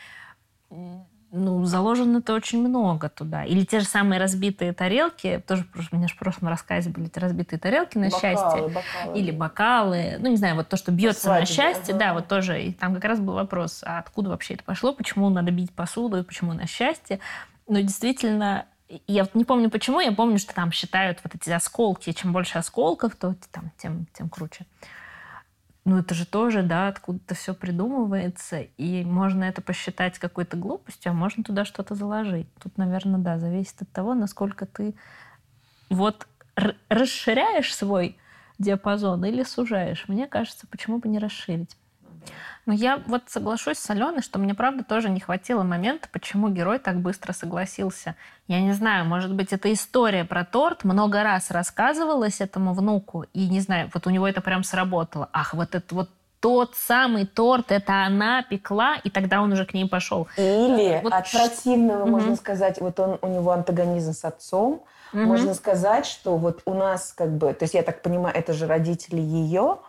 ну, 1.36 1.66
заложено-то 1.66 2.34
очень 2.34 2.66
много 2.66 3.10
туда. 3.10 3.44
Или 3.44 3.66
те 3.66 3.82
же 3.82 3.86
самые 3.86 4.20
разбитые 4.20 4.74
тарелки, 4.74 5.44
тоже 5.46 5.66
у 5.92 5.96
меня 5.96 6.08
же 6.08 6.16
в 6.16 6.18
прошлом 6.18 6.48
рассказе 6.48 6.90
были 6.90 7.08
эти 7.08 7.20
разбитые 7.20 7.60
тарелки 7.60 7.98
на 7.98 8.06
бокалы, 8.06 8.22
счастье. 8.22 8.62
Бокалы. 8.70 9.20
Или 9.20 9.32
бокалы. 9.32 10.16
Ну, 10.20 10.30
не 10.30 10.38
знаю, 10.38 10.56
вот 10.56 10.70
то, 10.70 10.78
что 10.78 10.92
бьется 10.92 11.24
Свадьбе, 11.24 11.42
на 11.42 11.46
счастье, 11.46 11.94
да, 11.94 12.00
да, 12.00 12.14
вот 12.14 12.28
тоже. 12.28 12.64
И 12.64 12.72
там 12.72 12.96
как 12.96 13.04
раз 13.04 13.20
был 13.20 13.34
вопрос, 13.34 13.84
а 13.86 14.00
откуда 14.00 14.30
вообще 14.30 14.54
это 14.54 14.64
пошло, 14.64 14.94
почему 14.94 15.30
надо 15.30 15.52
бить 15.52 15.74
посуду 15.74 16.18
и 16.18 16.24
почему 16.24 16.54
на 16.54 16.68
счастье. 16.68 17.20
Но 17.68 17.82
действительно, 17.82 18.66
я 19.08 19.24
вот 19.24 19.36
не 19.36 19.44
помню 19.44 19.70
почему, 19.70 20.00
я 20.00 20.14
помню, 20.14 20.40
что 20.40 20.54
там 20.56 20.72
считают 20.72 21.20
вот 21.24 21.36
эти 21.36 21.50
осколки, 21.50 22.14
чем 22.14 22.32
больше 22.32 22.58
осколков, 22.58 23.16
то 23.16 23.36
там, 23.52 23.72
тем, 23.78 24.08
тем 24.14 24.30
круче 24.30 24.66
ну 25.86 26.00
это 26.00 26.16
же 26.16 26.26
тоже, 26.26 26.64
да, 26.64 26.88
откуда-то 26.88 27.36
все 27.36 27.54
придумывается, 27.54 28.60
и 28.60 29.06
можно 29.06 29.44
это 29.44 29.62
посчитать 29.62 30.18
какой-то 30.18 30.58
глупостью, 30.58 31.12
а 31.12 31.14
можно 31.16 31.44
туда 31.44 31.64
что-то 31.64 31.94
заложить. 31.94 32.48
Тут, 32.56 32.78
наверное, 32.78 33.20
да, 33.20 33.38
зависит 33.38 33.84
от 33.84 33.92
того, 33.92 34.16
насколько 34.16 34.66
ты 34.66 34.96
вот 35.90 36.28
расширяешь 36.90 37.74
свой 37.74 38.18
диапазон 38.58 39.26
или 39.26 39.44
сужаешь. 39.44 40.06
Мне 40.08 40.28
кажется, 40.28 40.66
почему 40.68 40.98
бы 40.98 41.08
не 41.08 41.20
расширить. 41.20 41.78
Но 42.66 42.74
я 42.74 43.02
вот 43.06 43.24
соглашусь 43.28 43.78
с 43.78 43.90
Аленой, 43.90 44.22
что 44.22 44.40
мне, 44.40 44.56
правда, 44.56 44.84
тоже 44.84 45.10
не 45.10 45.20
хватило 45.20 45.64
момента, 45.64 46.08
почему 46.12 46.50
герой 46.50 46.80
так 46.80 46.98
быстро 46.98 47.34
согласился. 47.34 48.16
Я 48.48 48.62
не 48.62 48.74
знаю, 48.74 49.06
может 49.06 49.34
быть, 49.34 49.54
это 49.54 49.72
история 49.72 50.26
про 50.26 50.44
торт 50.46 50.84
много 50.84 51.24
раз 51.24 51.52
рассказывалась 51.52 52.42
этому 52.42 52.74
внуку, 52.74 53.26
и, 53.34 53.48
не 53.48 53.60
знаю, 53.60 53.90
вот 53.94 54.08
у 54.08 54.10
него 54.10 54.28
это 54.28 54.42
прям 54.42 54.64
сработало. 54.64 55.30
Ах, 55.32 55.54
вот 55.54 55.76
это 55.76 55.94
вот 55.94 56.10
тот 56.46 56.76
самый 56.76 57.26
торт, 57.26 57.72
это 57.72 58.06
она 58.06 58.44
пекла, 58.44 58.98
и 59.04 59.10
тогда 59.10 59.42
он 59.42 59.52
уже 59.52 59.66
к 59.66 59.74
ней 59.74 59.90
пошел. 59.90 60.28
Или 60.38 61.00
вот 61.04 61.12
от 61.12 61.32
противного, 61.32 62.04
угу. 62.04 62.12
можно 62.12 62.36
сказать, 62.36 62.80
вот 62.80 63.00
он, 63.00 63.18
у 63.24 63.28
него 63.28 63.50
антагонизм 63.50 64.14
с 64.14 64.24
отцом, 64.26 64.84
угу. 65.12 65.22
можно 65.22 65.56
сказать, 65.56 66.06
что 66.06 66.38
вот 66.38 66.62
у 66.66 66.76
нас 66.76 67.14
как 67.18 67.32
бы, 67.32 67.52
то 67.54 67.64
есть 67.64 67.74
я 67.74 67.82
так 67.82 68.04
понимаю, 68.04 68.36
это 68.36 68.54
же 68.54 68.68
родители 68.68 69.22
ее, 69.22 69.80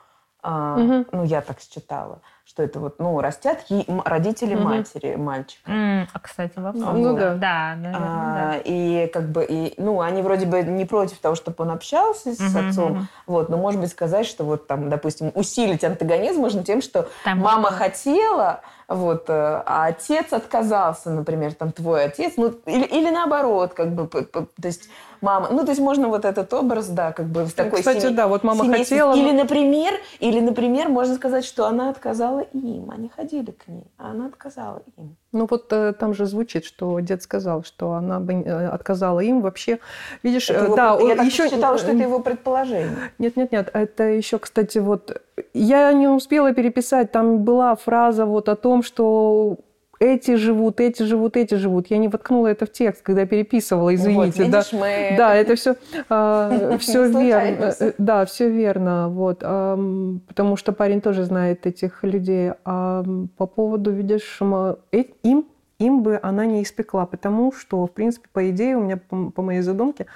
угу. 0.46 1.06
ну 1.12 1.24
я 1.24 1.40
так 1.40 1.60
считала, 1.60 2.20
что 2.48 2.62
это 2.62 2.78
вот, 2.78 3.00
ну, 3.00 3.20
растят 3.20 3.64
ей 3.68 3.84
родители 4.04 4.54
угу. 4.54 4.64
матери 4.64 5.16
мальчика. 5.16 5.68
Mm, 5.68 6.06
а, 6.12 6.20
кстати, 6.20 6.52
вопрос. 6.56 6.80
Ну, 6.80 6.92
ну 6.92 7.16
да. 7.16 7.34
Да, 7.34 7.74
наверное, 7.76 8.08
а, 8.08 8.34
да. 8.34 8.60
И 8.64 9.08
как 9.08 9.30
бы, 9.30 9.44
и, 9.44 9.74
ну, 9.78 10.00
они 10.00 10.22
вроде 10.22 10.46
бы 10.46 10.62
не 10.62 10.84
против 10.84 11.18
того, 11.18 11.34
чтобы 11.34 11.56
он 11.64 11.72
общался 11.72 12.34
с 12.34 12.40
угу, 12.40 12.68
отцом, 12.68 13.08
вот, 13.26 13.48
но, 13.48 13.56
может 13.56 13.80
быть, 13.80 13.90
сказать, 13.90 14.26
что 14.26 14.44
вот 14.44 14.68
там, 14.68 14.88
допустим, 14.88 15.32
усилить 15.34 15.82
антагонизм 15.82 16.40
можно 16.40 16.62
тем, 16.62 16.82
что 16.82 17.08
там 17.24 17.40
мама 17.40 17.62
можно... 17.62 17.78
хотела, 17.78 18.60
вот, 18.86 19.24
э, 19.28 19.32
а 19.66 19.86
отец 19.86 20.32
отказался, 20.32 21.10
например, 21.10 21.52
там, 21.54 21.72
твой 21.72 22.04
отец, 22.04 22.34
ну, 22.36 22.54
или, 22.66 22.84
или 22.84 23.10
наоборот, 23.10 23.74
как 23.74 23.92
бы, 23.92 24.06
то 24.06 24.46
есть 24.62 24.88
мама. 25.20 25.48
Ну, 25.50 25.64
то 25.64 25.70
есть 25.70 25.80
можно 25.80 26.08
вот 26.08 26.24
этот 26.24 26.52
образ, 26.54 26.88
да, 26.88 27.12
как 27.12 27.26
бы 27.26 27.44
в 27.44 27.52
такой 27.52 27.80
Кстати, 27.80 28.00
семей, 28.00 28.14
да, 28.14 28.28
вот 28.28 28.44
мама 28.44 28.64
семействе. 28.64 28.98
хотела. 28.98 29.14
Или, 29.14 29.32
например, 29.32 29.94
или, 30.18 30.40
например, 30.40 30.88
можно 30.88 31.14
сказать, 31.16 31.44
что 31.44 31.66
она 31.66 31.90
отказала 32.36 32.40
им. 32.52 32.90
Они 32.90 33.08
ходили 33.08 33.50
к 33.50 33.68
ней, 33.68 33.84
а 33.98 34.10
она 34.10 34.26
отказала 34.26 34.82
им. 34.96 35.16
Ну 35.32 35.46
вот 35.50 35.72
э, 35.72 35.92
там 35.92 36.14
же 36.14 36.26
звучит, 36.26 36.64
что 36.64 37.00
дед 37.00 37.22
сказал, 37.22 37.62
что 37.64 37.92
она 37.92 38.20
бы 38.20 38.32
э, 38.32 38.68
отказала 38.68 39.20
им 39.20 39.40
вообще. 39.40 39.78
Видишь, 40.22 40.50
это 40.50 40.64
его, 40.64 40.76
да, 40.76 40.98
я 41.00 41.22
еще 41.22 41.48
считала, 41.48 41.78
что 41.78 41.92
это 41.92 42.02
его 42.02 42.20
предположение. 42.20 42.96
Нет, 43.18 43.36
нет, 43.36 43.52
нет, 43.52 43.70
это 43.72 44.04
еще, 44.04 44.38
кстати, 44.38 44.78
вот 44.78 45.22
я 45.54 45.92
не 45.92 46.08
успела 46.08 46.52
переписать. 46.52 47.12
Там 47.12 47.44
была 47.44 47.74
фраза 47.76 48.24
вот 48.24 48.48
о 48.48 48.56
том, 48.56 48.82
что 48.82 49.58
эти 49.98 50.36
живут, 50.36 50.80
эти 50.80 51.02
живут, 51.02 51.36
эти 51.36 51.54
живут. 51.54 51.88
Я 51.88 51.98
не 51.98 52.08
воткнула 52.08 52.48
это 52.48 52.66
в 52.66 52.72
текст, 52.72 53.02
когда 53.02 53.26
переписывала, 53.26 53.94
извините. 53.94 54.44
Вот, 54.44 54.46
видишь, 54.46 54.70
да, 54.70 54.78
мы... 54.78 55.14
да, 55.16 55.34
это 55.34 55.54
все, 55.54 55.76
а, 56.08 56.76
все 56.80 57.08
верно. 57.08 57.74
Э, 57.80 57.92
да, 57.98 58.24
все 58.26 58.50
верно. 58.50 59.08
Вот, 59.08 59.38
потому 59.40 60.56
что 60.56 60.72
парень 60.72 61.00
тоже 61.00 61.24
знает 61.24 61.66
этих 61.66 62.02
людей. 62.04 62.52
А 62.64 63.04
по 63.36 63.46
поводу, 63.46 63.90
видишь, 63.90 64.38
э, 64.40 65.04
им 65.22 65.46
им 65.78 66.02
бы 66.02 66.18
она 66.22 66.46
не 66.46 66.62
испекла, 66.62 67.06
потому 67.06 67.52
что, 67.52 67.86
в 67.86 67.92
принципе, 67.92 68.28
по 68.32 68.50
идее, 68.50 68.76
у 68.76 68.82
меня, 68.82 68.96
по, 68.96 69.30
по 69.30 69.42
моей 69.42 69.60
задумке, 69.60 70.06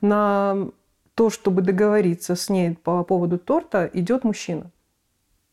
на 0.00 0.56
то, 1.14 1.28
чтобы 1.28 1.62
договориться 1.62 2.34
с 2.34 2.48
ней 2.48 2.78
по 2.82 3.04
поводу 3.04 3.38
торта, 3.38 3.90
идет 3.92 4.24
мужчина. 4.24 4.70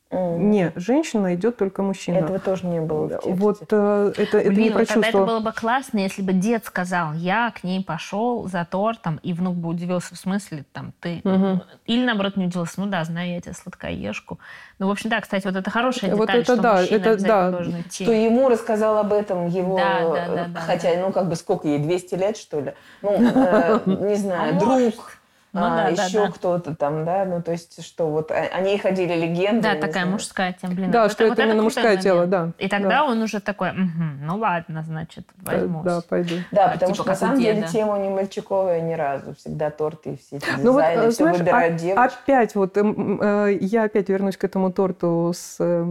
Mm. 0.10 0.38
Не, 0.38 0.72
женщина 0.76 1.36
идет 1.36 1.58
только 1.58 1.82
мужчина. 1.82 2.18
Этого 2.20 2.40
тоже 2.40 2.66
не 2.66 2.80
было. 2.80 3.20
Вот 3.26 3.62
э, 3.70 4.14
это, 4.18 4.38
это 4.38 4.50
Блин, 4.50 4.62
не 4.62 4.70
вот 4.70 4.88
тогда 4.88 5.10
это 5.10 5.26
было 5.26 5.40
бы 5.42 5.52
классно, 5.52 6.00
если 6.00 6.22
бы 6.22 6.32
дед 6.32 6.64
сказал, 6.64 7.14
я 7.14 7.52
к 7.52 7.66
ней 7.66 7.84
пошел 7.84 8.48
за 8.48 8.66
тортом, 8.70 9.20
и 9.22 9.34
внук 9.34 9.56
бы 9.56 9.68
удивился, 9.68 10.16
в 10.16 10.18
смысле, 10.18 10.64
там, 10.72 10.94
ты... 11.02 11.22
Угу. 11.26 11.62
Или, 11.88 12.06
наоборот, 12.06 12.38
не 12.38 12.46
удивился, 12.46 12.80
ну 12.80 12.86
да, 12.86 13.04
знаю 13.04 13.32
я 13.32 13.42
тебя 13.42 13.54
сладкоежку. 13.54 14.40
Ну, 14.80 14.88
в 14.88 14.92
общем, 14.92 15.10
да, 15.10 15.20
кстати, 15.20 15.46
вот 15.46 15.58
это 15.58 15.70
хорошая 15.70 16.12
деталь, 16.12 16.18
вот 16.18 16.30
это, 16.30 16.44
что 16.44 16.62
да, 16.62 16.82
мужчина 16.82 16.98
это, 16.98 17.24
да. 17.24 17.52
должен 17.52 17.82
идти. 17.82 18.04
Что 18.06 18.14
ему 18.14 18.48
рассказал 18.48 18.98
об 19.00 19.12
этом 19.12 19.48
его... 19.48 19.76
Да, 19.76 20.00
да, 20.10 20.28
да, 20.28 20.46
да, 20.48 20.60
хотя, 20.62 20.96
да. 20.96 21.02
ну, 21.02 21.12
как 21.12 21.28
бы, 21.28 21.36
сколько 21.36 21.68
ей, 21.68 21.80
200 21.80 22.16
лет, 22.16 22.38
что 22.38 22.62
ли? 22.62 22.74
Ну, 23.02 23.12
э, 23.20 23.80
не 23.86 24.16
знаю, 24.16 24.56
а 24.56 24.60
друг 24.60 25.17
ну, 25.54 25.62
а, 25.64 25.76
да, 25.76 25.88
еще 25.88 26.26
да, 26.26 26.32
кто-то 26.32 26.76
там, 26.76 27.06
да, 27.06 27.26
ну 27.26 27.42
то 27.42 27.52
есть 27.52 27.84
что 27.84 28.10
вот 28.10 28.32
о 28.32 28.60
ней 28.60 28.78
ходили 28.78 29.14
легенды. 29.14 29.62
Да, 29.62 29.76
такая 29.76 29.92
знаю. 29.92 30.10
мужская 30.10 30.54
тема, 30.54 30.74
блин. 30.74 30.92
Да, 30.92 31.04
вот 31.04 31.12
что 31.14 31.24
это, 31.24 31.36
вот 31.36 31.40
именно 31.44 31.64
мужское 31.64 31.84
момент. 31.84 32.02
тело, 32.02 32.26
да. 32.26 32.52
И 32.58 32.68
тогда 32.68 32.90
да. 32.90 33.06
он 33.06 33.22
уже 33.22 33.40
такой, 33.40 33.72
угу, 33.72 34.04
ну 34.22 34.38
ладно, 34.38 34.84
значит, 34.84 35.26
возьмусь. 35.38 35.86
Да, 35.86 36.02
пойду. 36.08 36.36
Да, 36.52 36.66
а, 36.66 36.74
потому 36.74 36.92
типа, 36.92 37.04
что 37.04 37.12
на 37.12 37.16
самом 37.16 37.40
деле 37.40 37.64
тема 37.64 37.98
не 37.98 38.10
мальчиковая 38.10 38.82
ни 38.82 38.94
разу, 38.94 39.36
всегда 39.36 39.70
торты 39.70 40.12
и 40.12 40.18
все 40.18 40.38
эти 40.38 40.46
ну, 40.58 40.74
дизайны, 40.74 41.04
вот, 41.04 41.14
все 41.14 41.24
знаешь, 41.24 41.40
выбирают 41.40 41.76
а, 41.76 41.78
девочки. 41.78 42.22
Опять 42.24 42.56
вот 42.56 42.78
э, 42.78 43.58
я 43.62 43.84
опять 43.84 44.10
вернусь 44.10 44.38
к 44.38 44.44
этому 44.44 44.72
торту 44.72 45.32
с 45.34 45.56
э, 45.60 45.84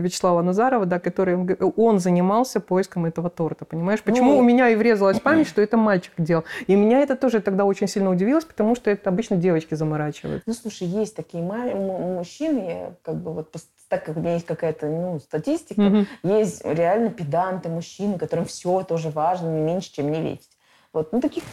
Вячеслава 0.00 0.42
Назарова, 0.42 0.86
да, 0.86 0.98
который 0.98 1.36
он 1.76 1.98
занимался 2.00 2.60
поиском 2.60 3.06
этого 3.06 3.30
торта, 3.30 3.64
понимаешь? 3.64 4.02
Почему 4.02 4.32
ну, 4.32 4.38
у 4.38 4.42
меня 4.42 4.70
и 4.70 4.74
врезалась 4.74 5.20
память, 5.20 5.48
что 5.48 5.62
это 5.62 5.76
мальчик 5.76 6.12
делал, 6.18 6.44
и 6.66 6.74
меня 6.74 7.00
это 7.00 7.16
тоже 7.16 7.40
тогда 7.40 7.64
очень 7.64 7.86
сильно 7.86 8.10
удивилось, 8.10 8.44
потому 8.44 8.74
что 8.74 8.87
это 8.90 9.10
обычно 9.10 9.36
девочки 9.36 9.74
заморачивают. 9.74 10.42
Ну, 10.46 10.52
слушай, 10.52 10.86
есть 10.86 11.16
такие 11.16 11.42
мужчины, 11.42 12.96
как 13.02 13.22
бы 13.22 13.32
вот 13.32 13.54
так 13.88 14.04
как 14.04 14.16
у 14.16 14.20
меня 14.20 14.34
есть 14.34 14.46
какая-то 14.46 14.86
ну, 14.86 15.18
статистика, 15.18 15.80
угу. 15.80 16.06
есть 16.22 16.64
реально 16.64 17.10
педанты, 17.10 17.68
мужчины, 17.68 18.18
которым 18.18 18.44
все 18.44 18.82
тоже 18.82 19.10
важно, 19.10 19.48
не 19.48 19.60
меньше, 19.62 19.92
чем 19.92 20.10
не 20.12 20.20
ветить. 20.20 20.58
Вот, 20.92 21.12
ну, 21.12 21.20
таких 21.20 21.44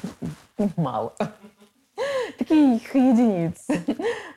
мало. 0.76 1.14
Такие 2.38 2.76
их 2.76 2.94
единицы. 2.94 3.86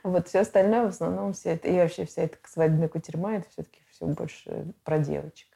Вот 0.05 0.29
все 0.29 0.41
остальное 0.41 0.85
в 0.85 0.89
основном 0.89 1.33
все 1.33 1.51
это, 1.51 1.69
и 1.69 1.77
вообще 1.77 2.07
вся 2.07 2.23
эта 2.23 2.37
свадебная 2.47 2.89
кутерьма, 2.89 3.35
это 3.35 3.49
все-таки 3.51 3.81
все 3.91 4.07
больше 4.07 4.73
про 4.85 4.99
девочек. 4.99 5.49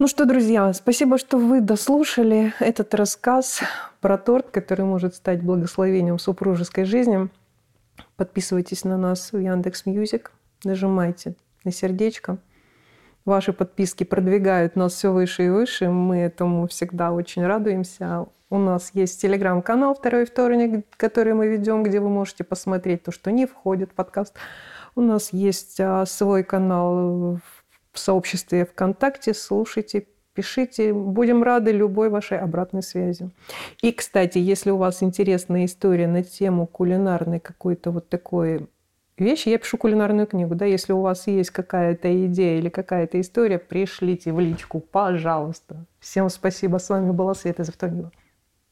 Ну 0.00 0.06
что, 0.06 0.26
друзья, 0.26 0.72
спасибо, 0.74 1.18
что 1.18 1.38
вы 1.38 1.60
дослушали 1.60 2.52
этот 2.60 2.94
рассказ 2.94 3.62
про 4.00 4.16
торт, 4.16 4.48
который 4.50 4.84
может 4.84 5.16
стать 5.16 5.42
благословением 5.42 6.20
супружеской 6.20 6.84
жизни. 6.84 7.28
Подписывайтесь 8.14 8.84
на 8.84 8.96
нас 8.96 9.32
в 9.32 9.40
Яндекс 9.40 9.86
Music, 9.86 10.30
нажимайте 10.62 11.34
на 11.64 11.72
сердечко. 11.72 12.38
Ваши 13.24 13.52
подписки 13.52 14.04
продвигают 14.04 14.76
нас 14.76 14.92
все 14.92 15.12
выше 15.12 15.46
и 15.46 15.50
выше. 15.50 15.88
Мы 15.88 16.18
этому 16.18 16.68
всегда 16.68 17.10
очень 17.10 17.44
радуемся. 17.44 18.26
У 18.50 18.58
нас 18.58 18.92
есть 18.94 19.20
телеграм-канал 19.20 19.96
«Второй 19.96 20.26
вторник», 20.26 20.86
который 20.96 21.34
мы 21.34 21.48
ведем, 21.48 21.82
где 21.82 21.98
вы 21.98 22.08
можете 22.08 22.44
посмотреть 22.44 23.02
то, 23.02 23.10
что 23.10 23.32
не 23.32 23.46
входит 23.46 23.90
в 23.90 23.94
подкаст. 23.94 24.36
У 24.94 25.00
нас 25.00 25.32
есть 25.32 25.80
а, 25.80 26.06
свой 26.06 26.44
канал 26.44 27.40
в 27.42 27.57
в 27.92 27.98
сообществе 27.98 28.64
ВКонтакте. 28.64 29.34
Слушайте, 29.34 30.06
пишите. 30.34 30.92
Будем 30.92 31.42
рады 31.42 31.72
любой 31.72 32.10
вашей 32.10 32.38
обратной 32.38 32.82
связи. 32.82 33.30
И, 33.82 33.92
кстати, 33.92 34.38
если 34.38 34.70
у 34.70 34.76
вас 34.76 35.02
интересная 35.02 35.64
история 35.64 36.06
на 36.06 36.22
тему 36.22 36.66
кулинарной 36.66 37.40
какой-то 37.40 37.90
вот 37.90 38.08
такой 38.08 38.68
вещи, 39.16 39.48
я 39.48 39.58
пишу 39.58 39.78
кулинарную 39.78 40.26
книгу, 40.26 40.54
да, 40.54 40.64
если 40.64 40.92
у 40.92 41.00
вас 41.00 41.26
есть 41.26 41.50
какая-то 41.50 42.26
идея 42.26 42.58
или 42.58 42.68
какая-то 42.68 43.20
история, 43.20 43.58
пришлите 43.58 44.32
в 44.32 44.40
личку, 44.40 44.80
пожалуйста. 44.80 45.84
Всем 45.98 46.28
спасибо, 46.28 46.78
с 46.78 46.88
вами 46.88 47.10
была 47.10 47.34
Света 47.34 47.64
Завтонила. 47.64 48.12